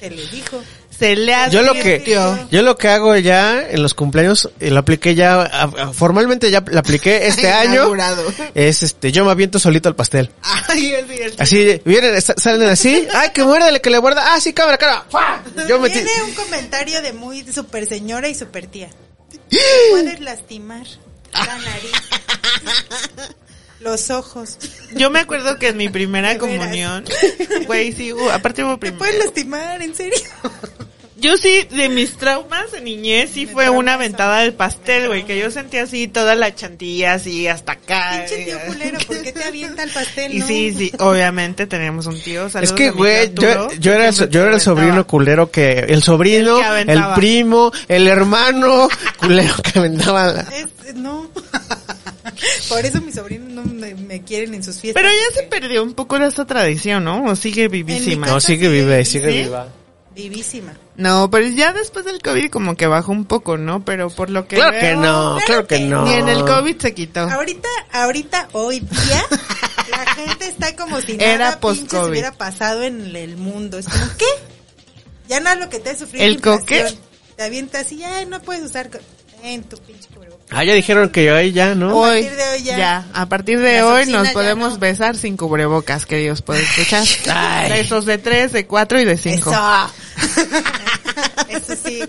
[0.01, 0.63] se le dijo.
[0.99, 2.03] Se le Yo lo que,
[2.51, 6.51] yo lo que hago ya en los cumpleaños, eh, lo apliqué ya, a- a- formalmente
[6.51, 7.91] ya lo apliqué este año,
[8.55, 10.31] es este, yo me aviento solito al pastel.
[10.43, 11.33] Ay, así es.
[11.39, 15.43] Así, vienen, salen así, ay, que muérdale, que le muerda, ah, sí, cámara, cámara, ¡fua!
[15.69, 18.91] Yo me Tiene un comentario de muy super señora y super tía.
[19.93, 20.87] Puedes lastimar
[21.33, 21.93] la nariz,
[23.81, 24.59] los ojos.
[24.95, 27.05] Yo me acuerdo que en mi primera comunión,
[27.67, 30.19] güey, sí, uh, aparte hubo Te puedes lastimar, en serio.
[31.21, 35.27] Yo sí, de mis traumas de niñez, sí Me fue una ventada del pastel, güey,
[35.27, 38.25] que yo sentía así toda la chantilla, así hasta acá.
[38.27, 40.33] Pinche tío culero, ¿por qué te avienta el pastel?
[40.35, 40.47] Y no?
[40.47, 44.43] sí, sí, obviamente teníamos un tío, Es que, mi güey, yo, yo era el, yo
[44.45, 48.89] era el sobrino culero que, el sobrino, El que el, primo, el hermano
[49.19, 51.31] culero que aventaba la- Es- no.
[52.71, 53.80] Por eso mis sobrinos no
[54.11, 55.03] me, quieren en sus fiestas.
[55.03, 57.25] Pero ya se perdió un poco de esa tradición, ¿no?
[57.25, 58.27] O sigue vivísima.
[58.27, 59.05] No, sigue viva.
[59.05, 59.39] sigue ¿Sí?
[59.45, 59.69] viva.
[60.15, 60.75] Vivísima.
[60.97, 63.85] No, pero ya después del COVID como que bajó un poco, ¿no?
[63.85, 66.05] Pero por lo que Claro veo, que no, claro que no.
[66.05, 67.21] Ni en el COVID se quitó.
[67.21, 69.25] Ahorita, ahorita, hoy día,
[69.91, 72.05] la gente está como si Era nada pinche post-COVID.
[72.05, 73.79] se hubiera pasado en el mundo.
[73.79, 74.27] Es como, ¿qué?
[75.29, 76.87] Ya no es lo que te ha sufrido ¿El coque?
[77.37, 78.91] Te avientas y ya no puedes usar
[79.43, 80.09] en tu pinche.
[80.53, 81.97] Ah, ya dijeron que ahí ya, ¿no?
[81.97, 83.07] Hoy, partir de hoy ya.
[83.15, 84.79] a partir de Las hoy nos ya podemos no.
[84.81, 87.05] besar sin cubrebocas, queridos, pueden escuchar.
[87.33, 87.71] Ay.
[87.71, 89.51] Besos de tres, de cuatro y de cinco.
[89.53, 89.91] Eso.
[91.49, 92.03] Eso sí.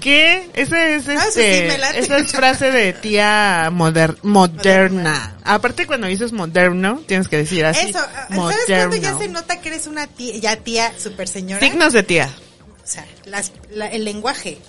[0.00, 0.48] ¿Qué?
[0.54, 5.36] Ese es Ah, eso sí, este, esa es frase de tía moder- moderna.
[5.44, 7.88] Aparte cuando dices moderno, tienes que decir así.
[7.90, 7.98] Eso.
[7.98, 8.96] ¿Sabes cuándo moderno.
[8.96, 11.60] ya se nota que eres una tía, ya tía super señora?
[11.60, 12.30] Signos de tía.
[12.82, 14.58] O sea, las, la- el lenguaje.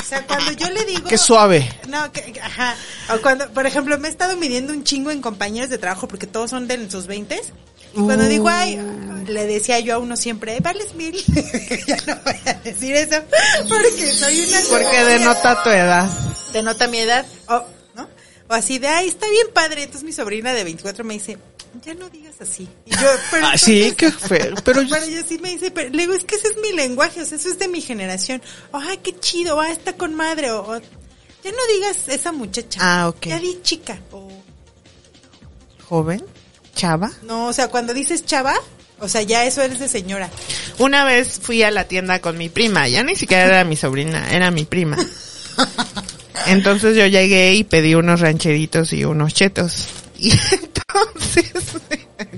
[0.00, 1.08] O sea, cuando yo le digo...
[1.08, 1.68] Qué suave.
[1.88, 2.74] No, que, ajá.
[3.14, 6.26] O cuando, por ejemplo, me he estado midiendo un chingo en compañeros de trabajo porque
[6.26, 7.52] todos son de en sus veintes.
[7.94, 8.76] Y cuando digo, ay,
[9.26, 11.14] le decía yo a uno siempre, "Ay, vales mil.
[11.86, 13.22] ya no voy a decir eso
[13.68, 14.60] porque soy una...
[14.68, 16.10] Porque denota tu edad.
[16.52, 17.24] denota mi edad.
[17.48, 17.64] O,
[17.94, 18.06] ¿no?
[18.48, 19.84] O así de, ay, está bien padre.
[19.84, 21.38] Entonces mi sobrina de 24 me dice,
[21.84, 22.68] ya no digas así.
[22.84, 24.54] Y yo, pero Ah, qué feo.
[24.64, 26.72] Pero yo- pero yo sí me dice, pero le digo, es que ese es mi
[26.72, 28.42] lenguaje, o sea, eso es de mi generación.
[28.72, 32.80] Ay, qué chido, ah, está con madre, o, o, ya no digas esa muchacha.
[32.82, 33.26] Ah, ok.
[33.26, 34.28] Ya di chica, o,
[35.88, 36.24] Joven,
[36.74, 37.12] chava.
[37.22, 38.54] no, o sea, cuando dices chava,
[38.98, 40.28] o sea, ya eso eres de señora.
[40.78, 44.30] Una vez fui a la tienda con mi prima, ya ni siquiera era mi sobrina,
[44.32, 44.96] era mi prima.
[46.46, 49.86] Entonces yo llegué y pedí unos rancheritos y unos chetos.
[50.18, 50.30] Y
[51.36, 51.52] entonces,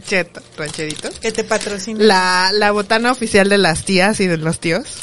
[0.07, 1.19] cheto, rancheritos.
[1.21, 2.03] Que te patrocina.
[2.03, 4.99] La, la botana oficial de las tías y de los tíos.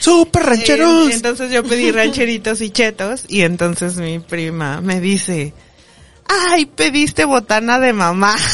[0.00, 1.10] ¡Super rancheros!
[1.10, 5.52] Eh, entonces yo pedí rancheritos y chetos y entonces mi prima me dice,
[6.26, 8.36] ay, pediste botana de mamá.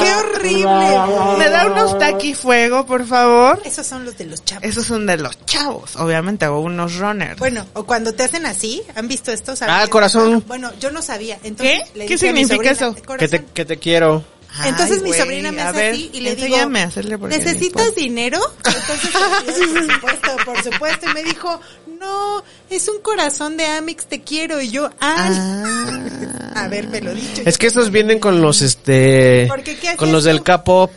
[0.00, 1.36] ¡Qué horrible!
[1.38, 3.60] ¿Me da unos taquifuego, por favor?
[3.64, 4.64] Esos son los de los chavos.
[4.64, 7.38] Esos son de los chavos, obviamente, o unos runners.
[7.38, 9.60] Bueno, o cuando te hacen así, ¿han visto estos?
[9.62, 10.44] Ah, corazón.
[10.46, 11.38] Bueno, yo no sabía.
[11.42, 11.98] Entonces, ¿Qué?
[11.98, 12.94] le ¿Qué significa sobrina, eso?
[12.94, 13.06] Que te,
[13.38, 13.46] "Corazón".
[13.54, 14.24] que te quiero.
[14.66, 16.58] Entonces Ay, mi sobrina me hace ver, así y le digo,
[17.26, 17.92] ¿necesitas puedo".
[17.92, 18.38] dinero?
[18.58, 19.10] Entonces,
[20.02, 21.10] por supuesto, por supuesto.
[21.10, 21.58] Y me dijo,
[22.02, 24.60] no, es un corazón de Amix, te quiero.
[24.60, 25.64] Y yo, ah,
[26.56, 27.42] a ver, me lo dicho.
[27.46, 30.42] Es que estos vienen con los, este, Porque, ¿qué con los del?
[30.42, 30.90] K-pop.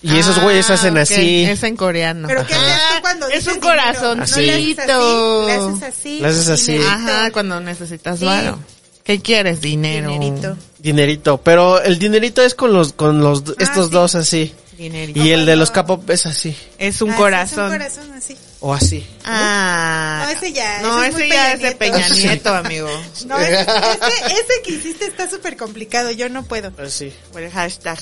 [0.00, 1.42] Y esos güeyes hacen Ah, así.
[1.42, 2.28] Es en coreano.
[2.28, 4.86] Pero ¿qué haces tú cuando es dices un corazoncito.
[4.86, 6.20] No le haces así, le haces así.
[6.20, 6.72] Le haces así.
[6.74, 6.92] dinerito.
[6.94, 8.24] Ajá, cuando necesitas Sí.
[8.24, 8.58] varo.
[9.02, 9.60] ¿Qué quieres?
[9.60, 10.10] Dinero.
[10.10, 10.56] Dinerito.
[10.78, 11.38] Dinerito.
[11.42, 13.92] Pero el dinerito es con los, con los, estos sí.
[13.92, 14.54] dos así.
[14.76, 15.18] Dinerito.
[15.20, 16.54] Y el de los K-pop es así.
[16.78, 17.66] Es un Ah, corazón.
[17.66, 18.36] Es un corazón así.
[18.60, 19.06] O así.
[19.24, 20.24] Ah.
[20.24, 21.72] No, ese ya, No, ese es ese ya es de.
[21.72, 22.88] Peña Nieto, amigo.
[23.26, 26.72] No, ese, ese, ese que hiciste está súper complicado, yo no puedo.
[26.78, 27.12] Así.
[27.32, 27.98] Por el hashtag.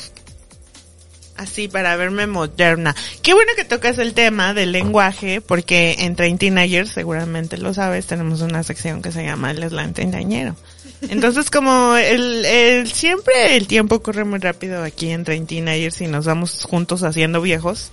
[1.36, 2.96] Así para verme moderna.
[3.20, 8.06] Qué bueno que tocas el tema del lenguaje, porque en Train Teenagers, seguramente lo sabes,
[8.06, 10.56] tenemos una sección que se llama el slang treintañero.
[11.02, 16.06] Entonces, como el, el, siempre el tiempo corre muy rápido aquí en Train Teenagers y
[16.06, 17.90] nos vamos juntos haciendo viejos,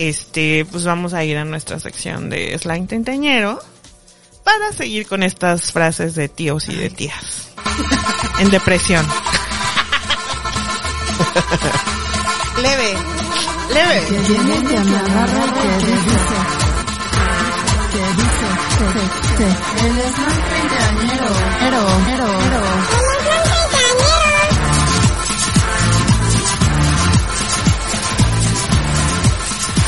[0.00, 3.60] este, pues vamos a ir a nuestra sección de slang treintañero
[4.42, 7.50] para seguir con estas frases de tíos y de tías.
[8.38, 9.06] En depresión.
[12.62, 12.94] Leve.
[13.74, 14.00] Leve.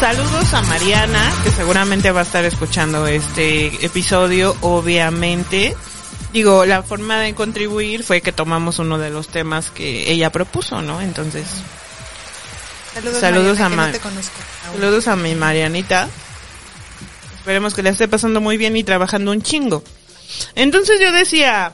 [0.02, 5.76] Saludos a Mariana, que seguramente va a estar escuchando este episodio, obviamente.
[6.32, 10.82] Digo, la forma de contribuir fue que tomamos uno de los temas que ella propuso,
[10.82, 11.00] ¿no?
[11.00, 11.46] Entonces,
[12.94, 14.32] Saludos, Saludos Mariana, a que Mar- no te conozco.
[14.66, 14.80] aún.
[14.80, 16.08] Saludos a mi Marianita.
[17.38, 19.84] Esperemos que le esté pasando muy bien y trabajando un chingo.
[20.56, 21.72] Entonces yo decía,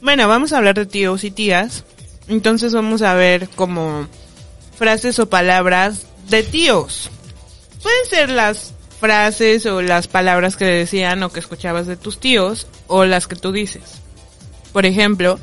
[0.00, 1.84] bueno, vamos a hablar de tíos y tías.
[2.26, 4.08] Entonces vamos a ver como
[4.78, 7.10] frases o palabras de tíos.
[7.82, 12.66] Pueden ser las frases o las palabras que decían o que escuchabas de tus tíos
[12.86, 13.82] o las que tú dices.
[14.72, 15.38] Por ejemplo,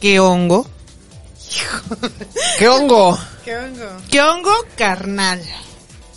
[0.00, 0.68] ¿qué hongo?
[2.58, 3.18] ¿Qué hongo?
[3.44, 3.86] ¿Qué hongo?
[4.10, 5.40] ¿Qué hongo carnal?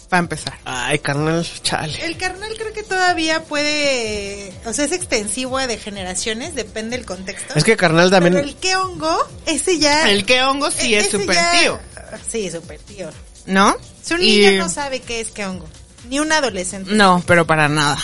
[0.10, 0.58] Para empezar.
[0.66, 2.04] Ay, carnal, chale.
[2.04, 7.54] El carnal creo que todavía puede, o sea, es extensivo de generaciones, depende del contexto.
[7.56, 8.43] Es que carnal Pero también.
[8.43, 10.10] el qué hongo, ese ya...
[10.10, 11.80] El que hongo sí e- es súper ya- tío,
[12.28, 13.10] Sí, súper tío.
[13.45, 13.76] ¿no?
[14.02, 15.68] Si un Y- niño no sabe qué es qué hongo,
[16.10, 16.91] ni un adolescente.
[16.93, 17.97] No, pero para nada.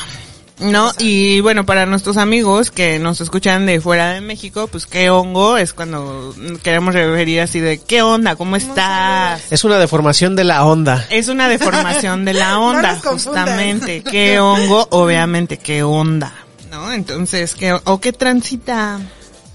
[0.58, 5.10] No, y bueno, para nuestros amigos que nos escuchan de fuera de México, pues qué
[5.10, 6.34] hongo es cuando
[6.64, 9.41] queremos referir así de qué onda, cómo estás.
[9.52, 11.06] Es una deformación de la onda.
[11.10, 14.02] Es una deformación de la onda, justamente.
[14.10, 16.34] Qué hongo, obviamente, qué onda,
[16.72, 16.93] ¿no?
[16.93, 19.02] Entonces, qué, o qué transita.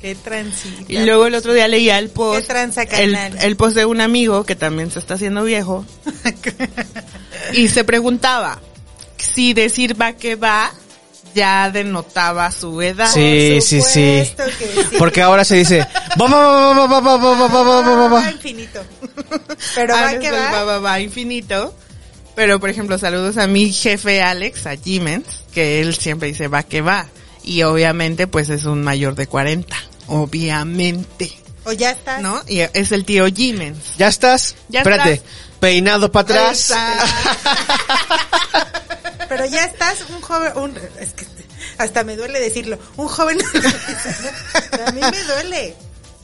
[0.00, 0.92] Qué transita.
[0.92, 2.50] Y luego el otro día leía el post.
[2.50, 5.84] Qué el, el post de un amigo que también se está haciendo viejo.
[7.52, 8.60] y se preguntaba
[9.18, 10.72] si decir va que va
[11.34, 13.10] ya denotaba su edad.
[13.12, 14.22] Sí, sí, sí.
[14.98, 15.86] Porque ahora se dice,
[16.16, 18.32] vamos, vamos, vamos, vamos, vamos, vamos, vamos.
[18.32, 18.80] infinito.
[19.74, 20.50] Pero va que va.
[20.50, 21.74] Va, va, va, infinito.
[22.34, 26.62] Pero, por ejemplo, saludos a mi jefe Alex, a Jimens, que él siempre dice va
[26.62, 27.08] que va.
[27.42, 29.76] Y obviamente, pues es un mayor de 40.
[30.10, 31.32] Obviamente.
[31.64, 32.20] O ya estás.
[32.20, 32.42] ¿No?
[32.48, 33.96] Y es el tío Jimens.
[33.96, 34.56] ¿Ya estás?
[34.68, 35.14] Ya Espérate.
[35.14, 35.30] estás.
[35.60, 36.72] Peinado para atrás.
[39.28, 41.24] Pero ya estás un joven, un, es que
[41.78, 43.38] hasta me duele decirlo, un joven.
[44.86, 45.76] a mí me duele.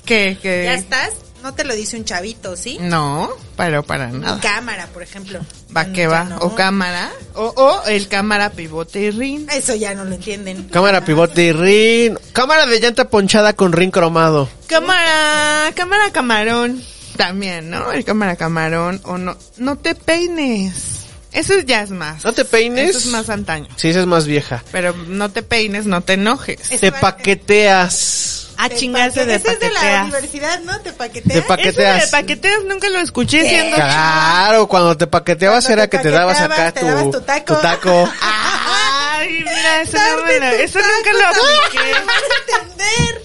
[0.05, 0.39] ¿Qué?
[0.43, 0.65] ¿Qué?
[0.65, 1.11] Ya estás,
[1.43, 2.79] no te lo dice un chavito, ¿sí?
[2.81, 4.41] No, pero para nada.
[4.41, 5.41] Cámara, por ejemplo.
[5.77, 6.25] Va que va.
[6.25, 6.39] no.
[6.39, 7.11] O cámara.
[7.35, 9.47] O, o el cámara pivote y rin.
[9.53, 10.65] Eso ya no lo entienden.
[10.65, 12.19] Cámara pivote y rin.
[12.33, 14.49] Cámara de llanta ponchada con rin cromado.
[14.67, 16.83] Cámara, cámara camarón.
[17.17, 17.93] También, ¿no?
[17.93, 19.01] El cámara camarón.
[19.05, 21.07] O no, no te peines.
[21.33, 22.25] Eso ya es más.
[22.25, 22.91] ¿No te peines?
[22.91, 23.69] Eso es más antaño.
[23.77, 24.65] Sí, esa es más vieja.
[24.73, 26.73] Pero no te peines, no te enojes.
[26.73, 28.46] Es Te paqueteas.
[28.69, 30.03] Te chingarse de Ese es de la paqueteas.
[30.05, 30.79] universidad, ¿no?
[30.81, 31.35] Te Te paqueteas.
[31.35, 32.01] pa- Eso paqueteas.
[32.05, 36.11] de paqueteas nunca lo escuché siendo Claro, cuando te paqueteabas Cuando era te que te
[36.11, 37.57] dabas acá te tu, dabas tu taco.
[37.59, 38.11] taco.
[38.23, 41.93] Ay, mira, eso, no me lo- tu eso nunca lo taco, apliqué.
[42.07, 43.23] no a entender.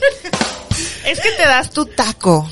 [1.06, 2.50] Es que te das tu taco.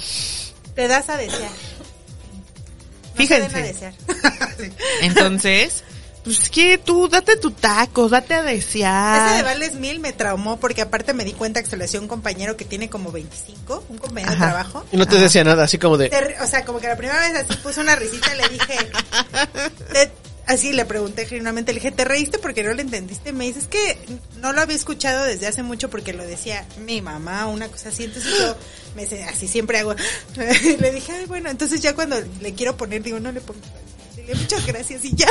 [0.76, 1.42] Te das a desear.
[1.52, 3.58] No Fíjense.
[3.58, 3.94] a desear.
[5.02, 5.84] Entonces,
[6.24, 9.44] pues que tú date tu taco, date a Ese de desear.
[9.44, 12.56] Vales Mil me traumó porque aparte me di cuenta que se lo hacía un compañero
[12.58, 14.46] que tiene como 25, un compañero Ajá.
[14.46, 14.86] de trabajo.
[14.92, 16.10] Y no te decía nada, así como de...
[16.10, 18.78] Te- o sea, como que la primera vez así puso una risita y le dije,
[19.94, 20.12] te-
[20.46, 23.32] así le pregunté genuinamente, le dije, ¿te reíste porque no lo entendiste?
[23.34, 23.98] Me dice, es que
[24.42, 28.04] no lo había escuchado desde hace mucho porque lo decía mi mamá, una cosa así,
[28.06, 28.56] entonces yo
[28.96, 29.96] me sé- así siempre hago,
[30.36, 33.60] le dije, ay, bueno, entonces ya cuando le quiero poner, digo, no le pongo,
[34.36, 35.28] muchas gracias y ya,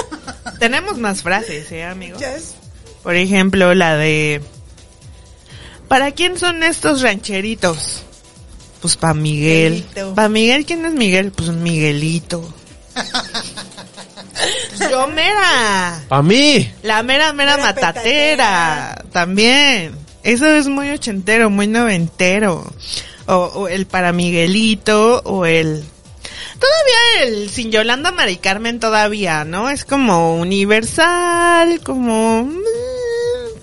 [0.59, 2.18] Tenemos más frases, ¿eh, amigo?
[2.18, 2.55] ya es.
[3.03, 4.42] Por ejemplo, la de...
[5.88, 8.03] ¿Para quién son estos rancheritos?
[8.82, 9.72] Pues pa' Miguel.
[9.74, 10.14] Miguelito.
[10.14, 11.32] ¿Pa' Miguel quién es Miguel?
[11.32, 12.55] Pues Miguelito.
[14.90, 16.05] Yo mera.
[16.11, 16.70] ¡A mí!
[16.82, 19.05] La mera, mera Mera matatera.
[19.12, 19.94] También.
[20.22, 22.70] Eso es muy ochentero, muy noventero.
[23.26, 25.84] O, o el para Miguelito, o el...
[26.59, 29.68] Todavía el sin Yolanda Mari Carmen todavía, ¿no?
[29.70, 32.44] Es como universal, como...
[32.44, 32.59] mm,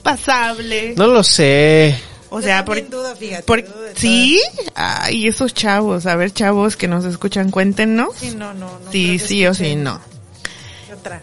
[0.03, 0.93] pasable.
[0.97, 1.99] No lo sé.
[2.29, 2.87] o Yo sea, por...
[2.89, 3.65] dudo, fíjate, por-
[3.95, 4.41] ¿Sí?
[4.75, 6.05] Ay, esos chavos.
[6.05, 8.15] A ver, chavos que nos escuchan, cuéntenos.
[8.17, 8.91] Sí, no, no, no.
[8.91, 9.99] Sí, sí o sí, no.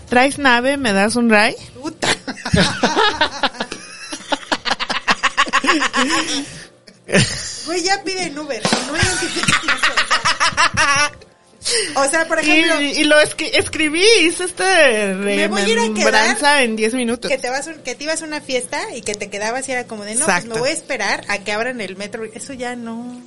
[0.08, 0.76] ¿Traes nave?
[0.76, 1.54] ¿Me das un ray?
[1.80, 2.08] Puta.
[7.66, 8.62] Güey, ya piden Uber.
[8.86, 9.26] No eso.
[11.96, 15.78] O sea, por Y, ejemplo, y lo escri- escribí, hice este Me voy a ir
[15.78, 17.30] a remembranza en 10 minutos.
[17.30, 19.72] que te vas un- que te ibas a una fiesta y que te quedabas y
[19.72, 20.48] era como de, no, Exacto.
[20.48, 22.24] pues me voy a esperar a que abran el metro.
[22.24, 23.20] Eso ya no.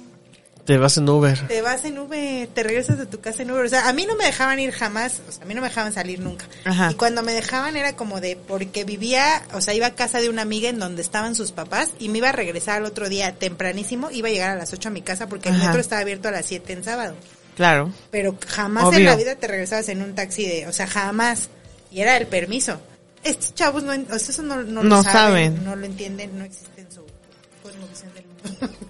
[0.65, 1.47] Te vas en Uber.
[1.47, 3.65] Te vas en Uber, te regresas de tu casa en Uber.
[3.65, 5.67] O sea, a mí no me dejaban ir jamás, o sea, a mí no me
[5.67, 6.45] dejaban salir nunca.
[6.63, 6.89] Ajá.
[6.91, 10.27] Y cuando me dejaban era como de, porque vivía, o sea, iba a casa de
[10.29, 13.33] una amiga en donde estaban sus papás y me iba a regresar al otro día
[13.35, 15.65] tempranísimo, iba a llegar a las 8 a mi casa porque el Ajá.
[15.67, 17.15] metro estaba abierto a las 7 en sábado.
[17.55, 17.91] Claro.
[18.11, 18.99] Pero jamás Obvio.
[18.99, 21.49] en la vida te regresabas en un taxi de, o sea, jamás.
[21.91, 22.79] Y era el permiso.
[23.23, 25.63] Estos chavos no, en- o sea, eso no, no, lo No saben, saben.
[25.65, 27.01] no lo entienden, no existe en su
[27.63, 28.14] cosmovisión mundo.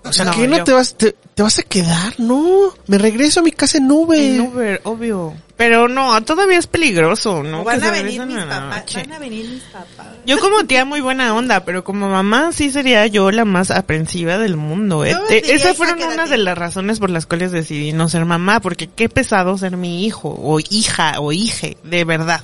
[0.03, 2.13] O sea, No, ¿qué no yo- te vas, te, te vas a quedar?
[2.19, 4.19] No, me regreso a mi casa en Uber.
[4.19, 5.33] En Uber, obvio.
[5.57, 7.63] Pero no, todavía es peligroso, ¿no?
[7.63, 10.07] Van a venir mis papás, van a venir mis papás.
[10.25, 14.37] Yo como tía muy buena onda, pero como mamá sí sería yo la más aprensiva
[14.37, 15.05] del mundo.
[15.05, 15.15] ¿eh?
[15.29, 18.87] Eh, Esas fueron unas de las razones por las cuales decidí no ser mamá, porque
[18.87, 22.41] qué pesado ser mi hijo, o hija, o hije, de verdad.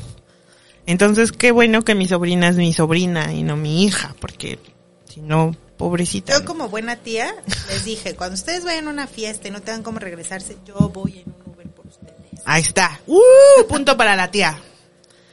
[0.85, 4.57] Entonces, qué bueno que mi sobrina es mi sobrina y no mi hija, porque
[5.05, 6.33] si no, pobrecita.
[6.37, 7.33] Yo como buena tía
[7.69, 11.23] les dije, cuando ustedes vayan a una fiesta y no tengan cómo regresarse, yo voy
[11.25, 12.13] en un Uber por ustedes.
[12.45, 12.99] Ahí está.
[13.07, 13.67] ¡Uh!
[13.67, 14.59] Punto para la tía.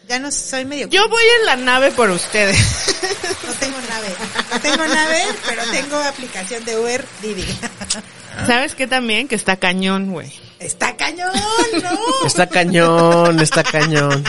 [0.09, 0.89] Ya no soy medio...
[0.89, 2.57] Yo voy en la nave por ustedes.
[3.47, 4.09] No tengo nave.
[4.53, 7.45] No tengo nave, pero tengo aplicación de Uber Didi.
[8.47, 9.27] ¿Sabes qué también?
[9.27, 10.33] Que está cañón, güey.
[10.61, 11.33] Está cañón,
[11.83, 12.27] no.
[12.27, 14.25] Está cañón, está cañón.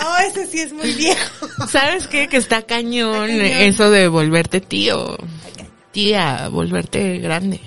[0.00, 1.48] No, ese sí es muy viejo.
[1.70, 2.28] ¿Sabes qué?
[2.28, 3.62] Que está cañón, Está cañón.
[3.62, 5.16] eso de volverte tío.
[5.92, 7.60] Tía, volverte grande.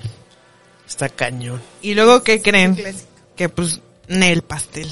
[0.86, 1.60] Está cañón.
[1.82, 2.76] Y luego, ¿qué creen?
[3.36, 4.88] Que pues, Nel pastel.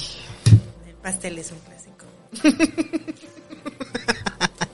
[0.87, 2.07] El pastel es un clásico.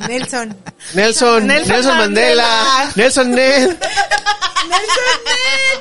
[0.09, 0.57] Nelson.
[0.95, 2.93] Nelson, Nelson Nelson, Mandela, Mandela.
[2.97, 3.69] Nelson Ned.
[4.69, 5.81] Nelson Ned.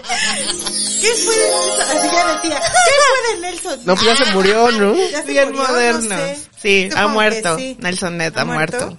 [1.01, 1.97] ¿Qué fue de Nelson?
[1.97, 2.59] Así ya decía.
[2.59, 3.79] ¿Qué fue de Nelson?
[3.85, 4.95] No, pues ya se murió, ¿no?
[4.95, 6.17] Ya se Bien murió, no moderno.
[6.17, 6.37] sé.
[6.61, 7.57] Sí, Supongo ha muerto.
[7.57, 7.77] sí.
[7.79, 8.97] Nelson Ned ha, muerto?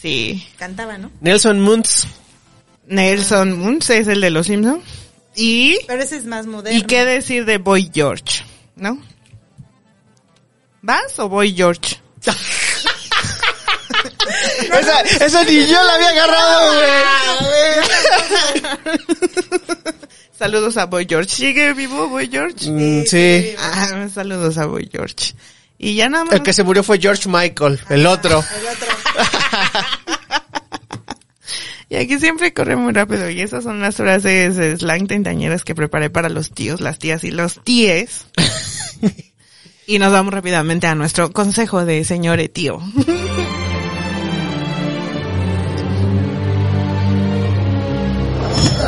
[0.00, 0.46] Sí.
[0.58, 1.10] Cantaba, ¿no?
[1.20, 2.06] Nelson Muntz.
[2.86, 4.84] Nelson Muntz es el de los Simpsons.
[5.36, 6.78] Y, Pero ese es más moderno.
[6.78, 8.44] ¿y qué decir de Boy George?
[8.76, 8.98] ¿No?
[10.82, 11.96] ¿Vas o Boy George?
[14.80, 17.64] Esa, esa ni yo la había agarrado, güey.
[20.38, 21.30] Saludos a Boy George.
[21.30, 22.70] ¿Sigue vivo Boy George?
[22.70, 23.54] Mm, sí.
[23.58, 25.34] Ah, saludos a Boy George.
[25.78, 26.34] Y ya nada más.
[26.34, 28.44] El que se murió fue George Michael, el otro.
[28.58, 28.88] El otro.
[31.94, 33.30] Y aquí siempre corre muy rápido.
[33.30, 37.22] Y esas son las frases de slang treintañeras que preparé para los tíos, las tías
[37.22, 38.26] y los tíes.
[39.86, 42.80] y nos vamos rápidamente a nuestro consejo de señor tío.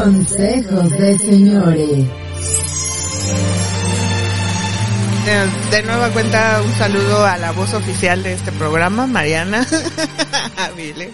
[0.02, 2.06] Consejos de señores.
[5.24, 9.66] De, de nueva cuenta, un saludo a la voz oficial de este programa, Mariana
[10.58, 11.10] Avile.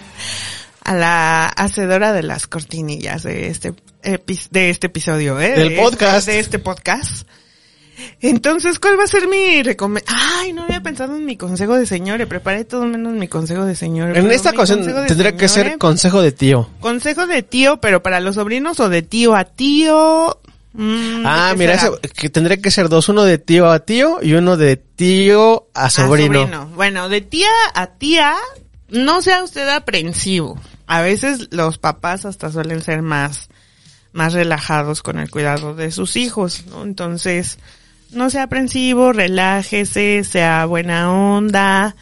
[0.83, 3.73] a la hacedora de las cortinillas de este
[4.03, 5.51] epi- de este episodio, ¿eh?
[5.57, 6.19] Del De podcast.
[6.19, 7.27] este- de este podcast.
[8.21, 10.19] Entonces, ¿cuál va a ser mi recomendación?
[10.39, 12.27] Ay, no había pensado en mi consejo de señores.
[12.27, 14.17] Preparé todo menos mi consejo de señor.
[14.17, 16.69] En esta ocasión tendría que ser consejo de tío.
[16.79, 20.39] Consejo de tío, pero para los sobrinos o de tío a tío.
[20.73, 23.79] Mm, Ah, ¿de qué mira, ese- que tendría que ser dos, uno de tío a
[23.79, 26.67] tío y uno de tío a A sobrino.
[26.75, 28.33] Bueno, de tía a tía,
[28.89, 30.59] no sea usted aprensivo.
[30.87, 33.49] A veces los papás hasta suelen ser más,
[34.13, 36.81] más relajados con el cuidado de sus hijos, ¿no?
[36.83, 37.59] Entonces,
[38.13, 41.95] no sea aprensivo, relájese, sea buena onda,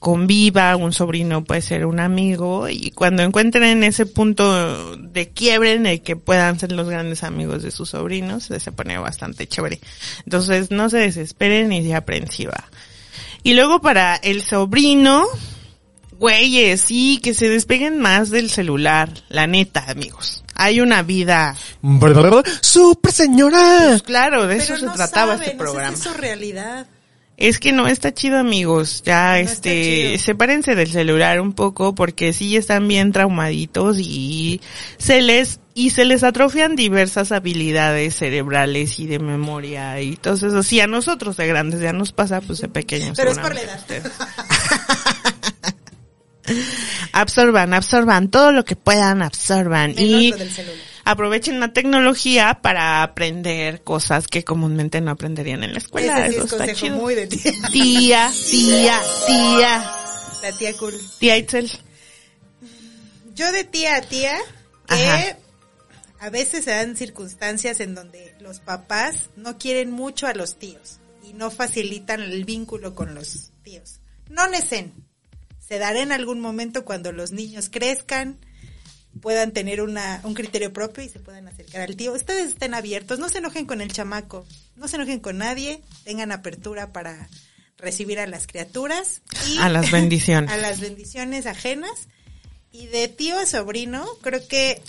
[0.00, 5.86] conviva, un sobrino puede ser un amigo y cuando encuentren ese punto de quiebre en
[5.86, 9.78] el que puedan ser los grandes amigos de sus sobrinos, se pone bastante chévere.
[10.24, 12.64] Entonces, no se desesperen ni sea aprensiva.
[13.42, 15.26] Y luego para el sobrino,
[16.18, 20.44] güeyes, sí, que se despeguen más del celular, la neta, amigos.
[20.62, 21.56] Hay una vida,
[22.60, 23.86] ¡Super señora!
[23.88, 25.94] pues claro, de eso se no trataba saben, este programa.
[25.94, 26.86] es su realidad.
[27.38, 29.02] Es que no está chido, amigos.
[29.02, 34.60] Ya, No este, sepárense del celular un poco porque sí están bien traumaditos y
[34.98, 40.62] se les, y se les atrofian diversas habilidades cerebrales y de memoria y todo eso.
[40.62, 43.16] Sí, a nosotros de grandes ya nos pasa, pues de pequeños.
[43.16, 43.80] Pero es por la edad.
[47.12, 49.94] absorban, absorban todo lo que puedan, absorban.
[49.94, 50.34] Menos y
[51.04, 56.26] aprovechen la tecnología para aprender cosas que comúnmente no aprenderían en la escuela.
[56.26, 56.96] Ese sí Eso es está consejo chido.
[56.96, 57.26] muy de.
[57.26, 59.92] Tía, tía, tía.
[60.42, 60.94] La tía cool.
[61.18, 61.70] Tía Itzel.
[63.34, 64.36] Yo de tía a tía,
[64.86, 65.36] que Ajá.
[66.20, 70.98] a veces se dan circunstancias en donde los papás no quieren mucho a los tíos
[71.22, 74.00] y no facilitan el vínculo con los tíos.
[74.28, 74.92] No necen.
[75.70, 78.40] Se dará en algún momento cuando los niños crezcan,
[79.22, 82.12] puedan tener una, un criterio propio y se puedan acercar al tío.
[82.12, 84.44] Ustedes estén abiertos, no se enojen con el chamaco,
[84.74, 87.28] no se enojen con nadie, tengan apertura para
[87.78, 90.50] recibir a las criaturas y A las bendiciones.
[90.52, 92.08] a las bendiciones ajenas.
[92.72, 94.82] Y de tío a sobrino, creo que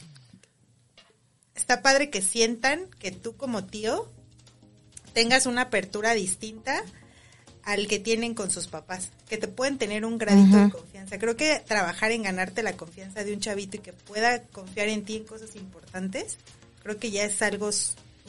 [1.54, 4.12] está padre que sientan que tú como tío
[5.14, 6.84] tengas una apertura distinta
[7.64, 11.20] al que tienen con sus papás, que te pueden tener un gradito de confianza.
[11.20, 15.04] Creo que trabajar en ganarte la confianza de un chavito y que pueda confiar en
[15.04, 16.38] ti en cosas importantes,
[16.84, 17.70] creo que ya es algo,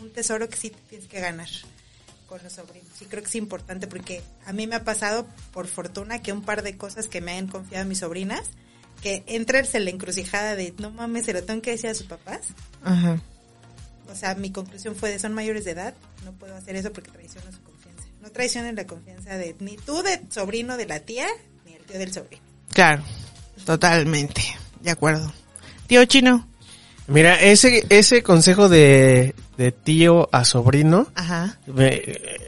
[0.00, 1.48] un tesoro que sí te tienes que ganar
[2.32, 2.90] con los sobrinos.
[3.00, 6.42] Y creo que es importante porque a mí me ha pasado, por fortuna, que un
[6.42, 8.48] par de cosas que me han confiado mis sobrinas,
[9.02, 12.06] que entras en la encrucijada de, no mames, se lo tengo que decir a sus
[12.06, 12.40] papás.
[12.82, 13.20] Ajá.
[14.10, 17.10] O sea, mi conclusión fue de, son mayores de edad, no puedo hacer eso porque
[17.10, 18.04] traiciono su confianza.
[18.20, 21.26] No traicionen la confianza de ni tú de sobrino de la tía,
[21.64, 22.42] ni el tío del sobrino.
[22.72, 23.02] Claro.
[23.64, 24.42] Totalmente.
[24.80, 25.32] De acuerdo.
[25.86, 26.48] Tío chino.
[27.06, 31.58] Mira, ese, ese consejo de, de tío a sobrino, Ajá.
[31.66, 32.40] me- eh,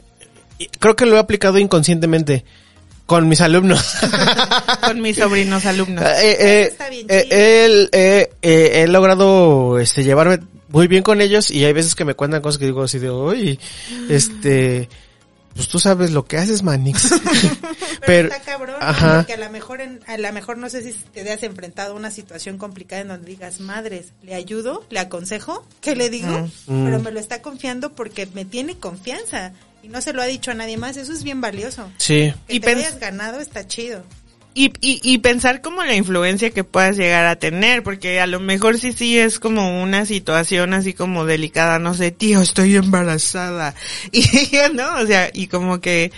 [0.79, 2.45] creo que lo he aplicado inconscientemente
[3.05, 3.95] con mis alumnos.
[4.81, 6.03] Con mis sobrinos alumnos.
[6.05, 7.27] Eh, eh, está bien eh,
[7.65, 12.05] él, eh, eh, he logrado este llevarme muy bien con ellos y hay veces que
[12.05, 13.59] me cuentan cosas que digo así de, oye,
[14.09, 14.89] este,
[15.55, 17.09] pues tú sabes lo que haces, Manix.
[18.05, 21.31] Pero, está cabrón, porque a lo mejor en- a lo mejor no sé si te
[21.31, 25.95] has enfrentado a una situación complicada en donde digas, madres, le ayudo, le aconsejo, ¿qué
[25.95, 26.49] le digo?
[26.67, 26.85] Mm.
[26.85, 30.51] Pero me lo está confiando porque me tiene confianza y no se lo ha dicho
[30.51, 31.89] a nadie más, eso es bien valioso.
[31.97, 32.33] Sí.
[32.47, 34.03] Que Y te hayas ganado está chido.
[34.57, 38.39] Y, y, y pensar como la influencia que puedas llegar a tener, porque a lo
[38.39, 43.75] mejor sí, sí es como una situación así como delicada, no sé, tío, estoy embarazada.
[44.11, 44.23] Y
[44.73, 46.11] no, o sea, y como que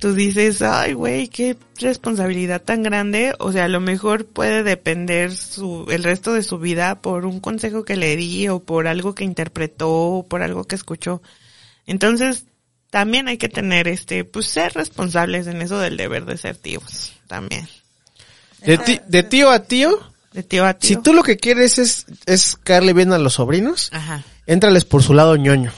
[0.00, 3.34] tú dices, ay, güey, qué responsabilidad tan grande.
[3.38, 7.38] O sea, a lo mejor puede depender su, el resto de su vida por un
[7.38, 11.22] consejo que le di o por algo que interpretó o por algo que escuchó.
[11.86, 12.46] Entonces,
[12.90, 17.12] también hay que tener este, pues ser responsables en eso del deber de ser tíos,
[17.30, 17.68] también.
[18.66, 19.96] De, ti- de tío a tío,
[20.32, 20.88] De tío a tío.
[20.88, 24.24] si tú lo que quieres es, es caerle bien a los sobrinos, Ajá.
[24.46, 25.72] éntrales por su lado ñoño.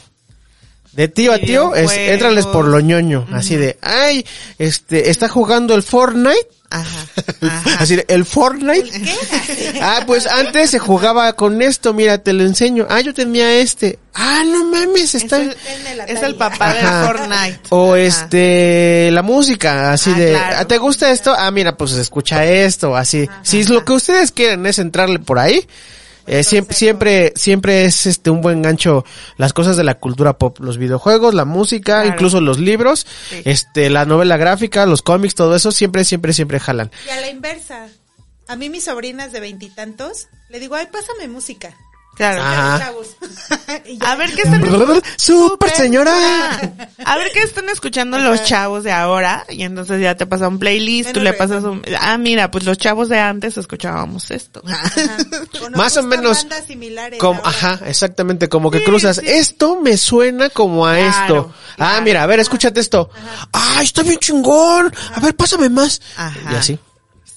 [0.93, 3.27] De tío a tío, es, éntrales por lo ñoño.
[3.33, 4.27] Así de, ay,
[4.59, 6.49] este, está jugando el Fortnite.
[6.81, 7.07] Ajá.
[7.43, 7.77] Ajá.
[7.81, 8.91] Así el Fortnite.
[9.85, 12.87] Ah, pues antes se jugaba con esto, mira, te lo enseño.
[12.89, 13.99] Ah, yo tenía este.
[14.15, 15.39] Ah, no mames, Es está...
[15.39, 17.61] el, en el es el papá del Fortnite.
[17.71, 17.99] O Ajá.
[18.03, 20.57] este, la música, así Ah, de, claro.
[20.61, 21.35] "Ah, ¿te gusta esto?
[21.37, 23.29] Ah, mira, pues escucha esto, así.
[23.43, 25.67] Si es lo que ustedes quieren es entrarle por ahí,
[26.27, 29.05] eh, siempre, siempre, siempre es este un buen gancho
[29.37, 32.09] las cosas de la cultura pop, los videojuegos, la música, Claro.
[32.09, 33.43] incluso los libros, Sí.
[33.45, 36.91] este, la novela gráfica, los cómics, todo eso, siempre, siempre, siempre jalan.
[37.07, 37.89] Y a la inversa.
[38.49, 41.75] A mí mis sobrinas de veintitantos, le digo, ay, pásame música.
[42.15, 42.43] Claro.
[42.43, 42.93] Ajá.
[44.07, 44.63] A ver qué están
[45.17, 46.13] Super señora.
[47.05, 50.59] A ver qué están escuchando los chavos de ahora y entonces ya te pasa un
[50.59, 54.63] playlist, tú le pasas un ah mira, pues los chavos de antes escuchábamos esto.
[55.75, 59.17] Más o menos similares Como, ajá, exactamente, como que Sí, cruzas.
[59.17, 59.27] sí.
[59.27, 61.55] Esto me suena como a Claro, esto.
[61.79, 63.11] Ah, mira, a ver, escúchate esto.
[63.53, 64.93] Ay, está bien chingón.
[65.15, 66.01] A ver, pásame más.
[66.17, 66.53] Ajá.
[66.53, 66.79] Y así.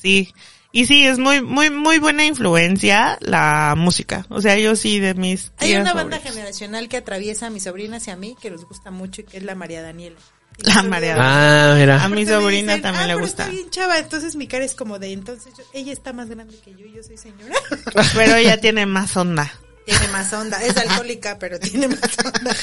[0.02, 0.34] Sí.
[0.78, 4.26] Y sí, es muy muy muy buena influencia la música.
[4.30, 7.64] O sea, yo sí de mis Hay tías una banda generacional que atraviesa a mis
[7.64, 10.18] sobrinas y a mí que les gusta mucho y que es la María Daniela.
[10.58, 13.44] La María Ah, A mi sobrina dicen, también "Ah, le gusta.
[13.44, 16.58] Está bien chava, entonces mi cara es como de, entonces yo- ella está más grande
[16.64, 17.56] que yo y yo soy señora.
[18.14, 19.52] Pero ella tiene más onda.
[19.86, 22.56] Tiene más onda, es alcohólica, pero tiene más onda.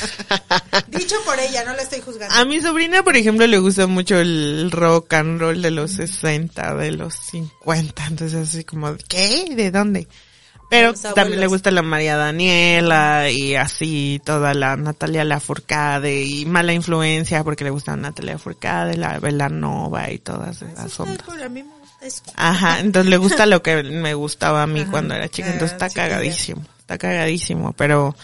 [0.88, 2.34] Dicho por ella, no la estoy juzgando.
[2.34, 6.74] A mi sobrina, por ejemplo, le gusta mucho el rock and roll de los 60,
[6.74, 8.06] de los 50.
[8.06, 9.46] Entonces, así como, ¿qué?
[9.54, 10.08] ¿De dónde?
[10.72, 16.72] Pero también le gusta la María Daniela y así toda la Natalia Lafourcade y mala
[16.72, 21.20] influencia porque le gusta Natalia Lafourcade, la Belanova y todas esas ondas.
[21.26, 22.22] cool, a mí me gusta eso.
[22.36, 24.90] Ajá, entonces le gusta lo que me gustaba a mí Ajá.
[24.90, 28.14] cuando era chica, entonces está cagadísimo, está cagadísimo, pero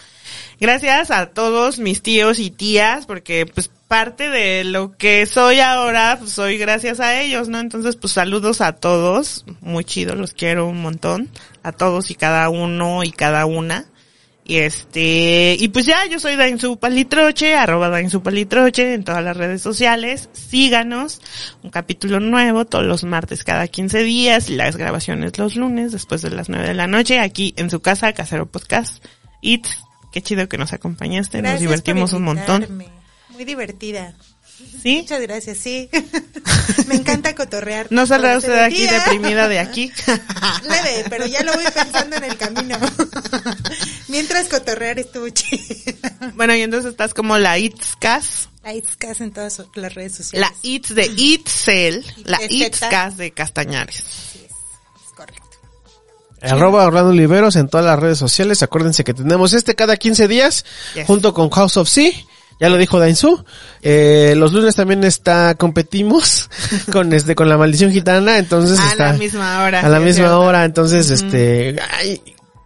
[0.59, 6.17] gracias a todos mis tíos y tías, porque pues parte de lo que soy ahora,
[6.19, 7.59] pues soy gracias a ellos, ¿no?
[7.59, 11.29] Entonces pues saludos a todos, muy chido, los quiero un montón,
[11.63, 13.85] a todos y cada uno y cada una.
[14.49, 19.37] Y este, y pues ya, yo soy Dainzu Palitroche, arroba Dainzu Palitroche en todas las
[19.37, 20.27] redes sociales.
[20.33, 21.21] Síganos,
[21.61, 26.31] un capítulo nuevo todos los martes cada 15 días las grabaciones los lunes después de
[26.31, 29.05] las 9 de la noche aquí en su casa, Casero Podcast.
[29.39, 32.65] It's, qué chido que nos acompañaste, nos divertimos un montón.
[33.29, 34.15] Muy divertida.
[34.81, 34.97] ¿Sí?
[35.01, 35.89] Muchas gracias, sí.
[36.87, 37.87] me encanta cotorrear.
[37.89, 39.91] No saldrá usted el aquí deprimida de aquí.
[40.63, 42.77] Leve, pero ya lo voy pensando en el camino.
[44.07, 45.63] Mientras cotorrear estuvo chido.
[46.35, 50.49] bueno, y entonces estás como la Itzcas, La Itzcas en todas las redes sociales.
[50.49, 53.97] la Itz de Itzel, la Itzcas de Castañares.
[53.99, 55.43] Es correcto.
[56.41, 58.63] Arroba Orlando Oliveros en todas las redes sociales.
[58.63, 60.63] Acuérdense que tenemos este cada 15 días
[60.95, 61.05] Yes.
[61.05, 62.11] junto con House of Sea.
[62.59, 63.43] Ya lo dijo Dainzu.
[63.81, 66.49] Eh, los lunes también está, competimos
[66.91, 68.37] con este, con la maldición gitana.
[68.37, 69.07] Entonces A está.
[69.07, 69.79] la misma hora.
[69.81, 70.65] A la misma hora.
[70.65, 72.21] Entonces, este, ay,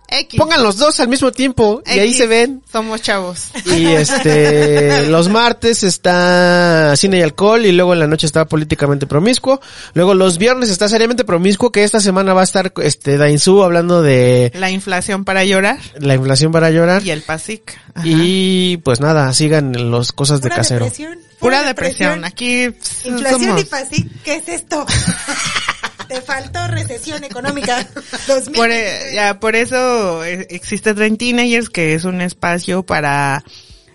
[0.08, 0.39] X.
[0.39, 2.62] pongan los dos al mismo tiempo y ahí se ven.
[2.72, 3.47] Somos chavos.
[3.66, 9.08] Y este, los martes está cine y alcohol y luego en la noche está políticamente
[9.08, 9.60] promiscuo.
[9.93, 14.01] Luego los viernes está seriamente promiscuo que esta semana va a estar este Dainzu hablando
[14.01, 17.04] de La inflación para llorar la inflación para llorar.
[17.04, 17.78] y el PASIC.
[17.95, 18.06] Ajá.
[18.08, 20.86] Y pues nada, sigan los cosas de Pura casero.
[20.86, 21.20] depresión.
[21.39, 22.24] Pura depresión.
[22.26, 23.62] Aquí pues, Inflación somos.
[23.62, 24.86] y PASIC, ¿qué es esto?
[26.14, 27.88] Te faltó recesión económica.
[28.28, 28.55] 2000.
[28.55, 33.43] Por, eh, ya, por eso eh, existe Trend Teenagers, que es un espacio para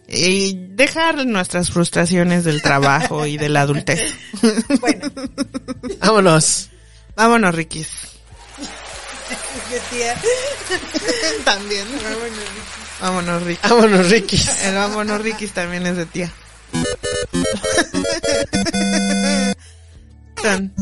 [0.08, 4.14] eh, dejar nuestras frustraciones del trabajo y de la adultez.
[4.80, 5.12] Bueno,
[6.00, 6.70] Vámonos.
[7.14, 7.86] Vámonos, decía.
[11.44, 11.86] También.
[13.00, 13.70] Vámonos, Rikis.
[13.70, 14.42] Vámonos, Ricky.
[14.64, 16.32] El vámonos, Rikis también es de tía.
[20.42, 20.72] Tan,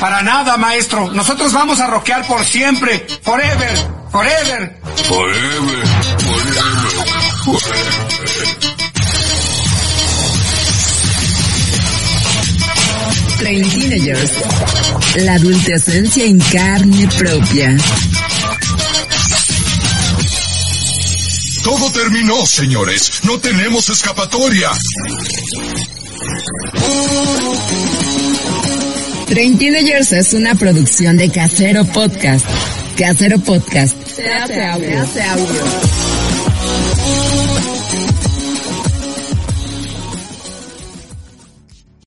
[0.00, 1.10] Para nada, maestro.
[1.12, 3.06] Nosotros vamos a rockear por siempre.
[3.22, 4.02] Forever.
[4.10, 4.82] Forever.
[5.08, 5.86] Forever,
[6.18, 7.02] forever,
[13.38, 14.32] Train Teenagers.
[15.16, 17.76] La adultecencia en carne propia.
[21.62, 23.20] Todo terminó, señores.
[23.24, 24.70] No tenemos escapatoria.
[29.28, 32.44] Train Teenagers es una producción de Casero Podcast.
[32.98, 33.96] Casero Podcast.
[34.08, 34.88] Se hace audio.
[34.88, 36.11] Se hace audio.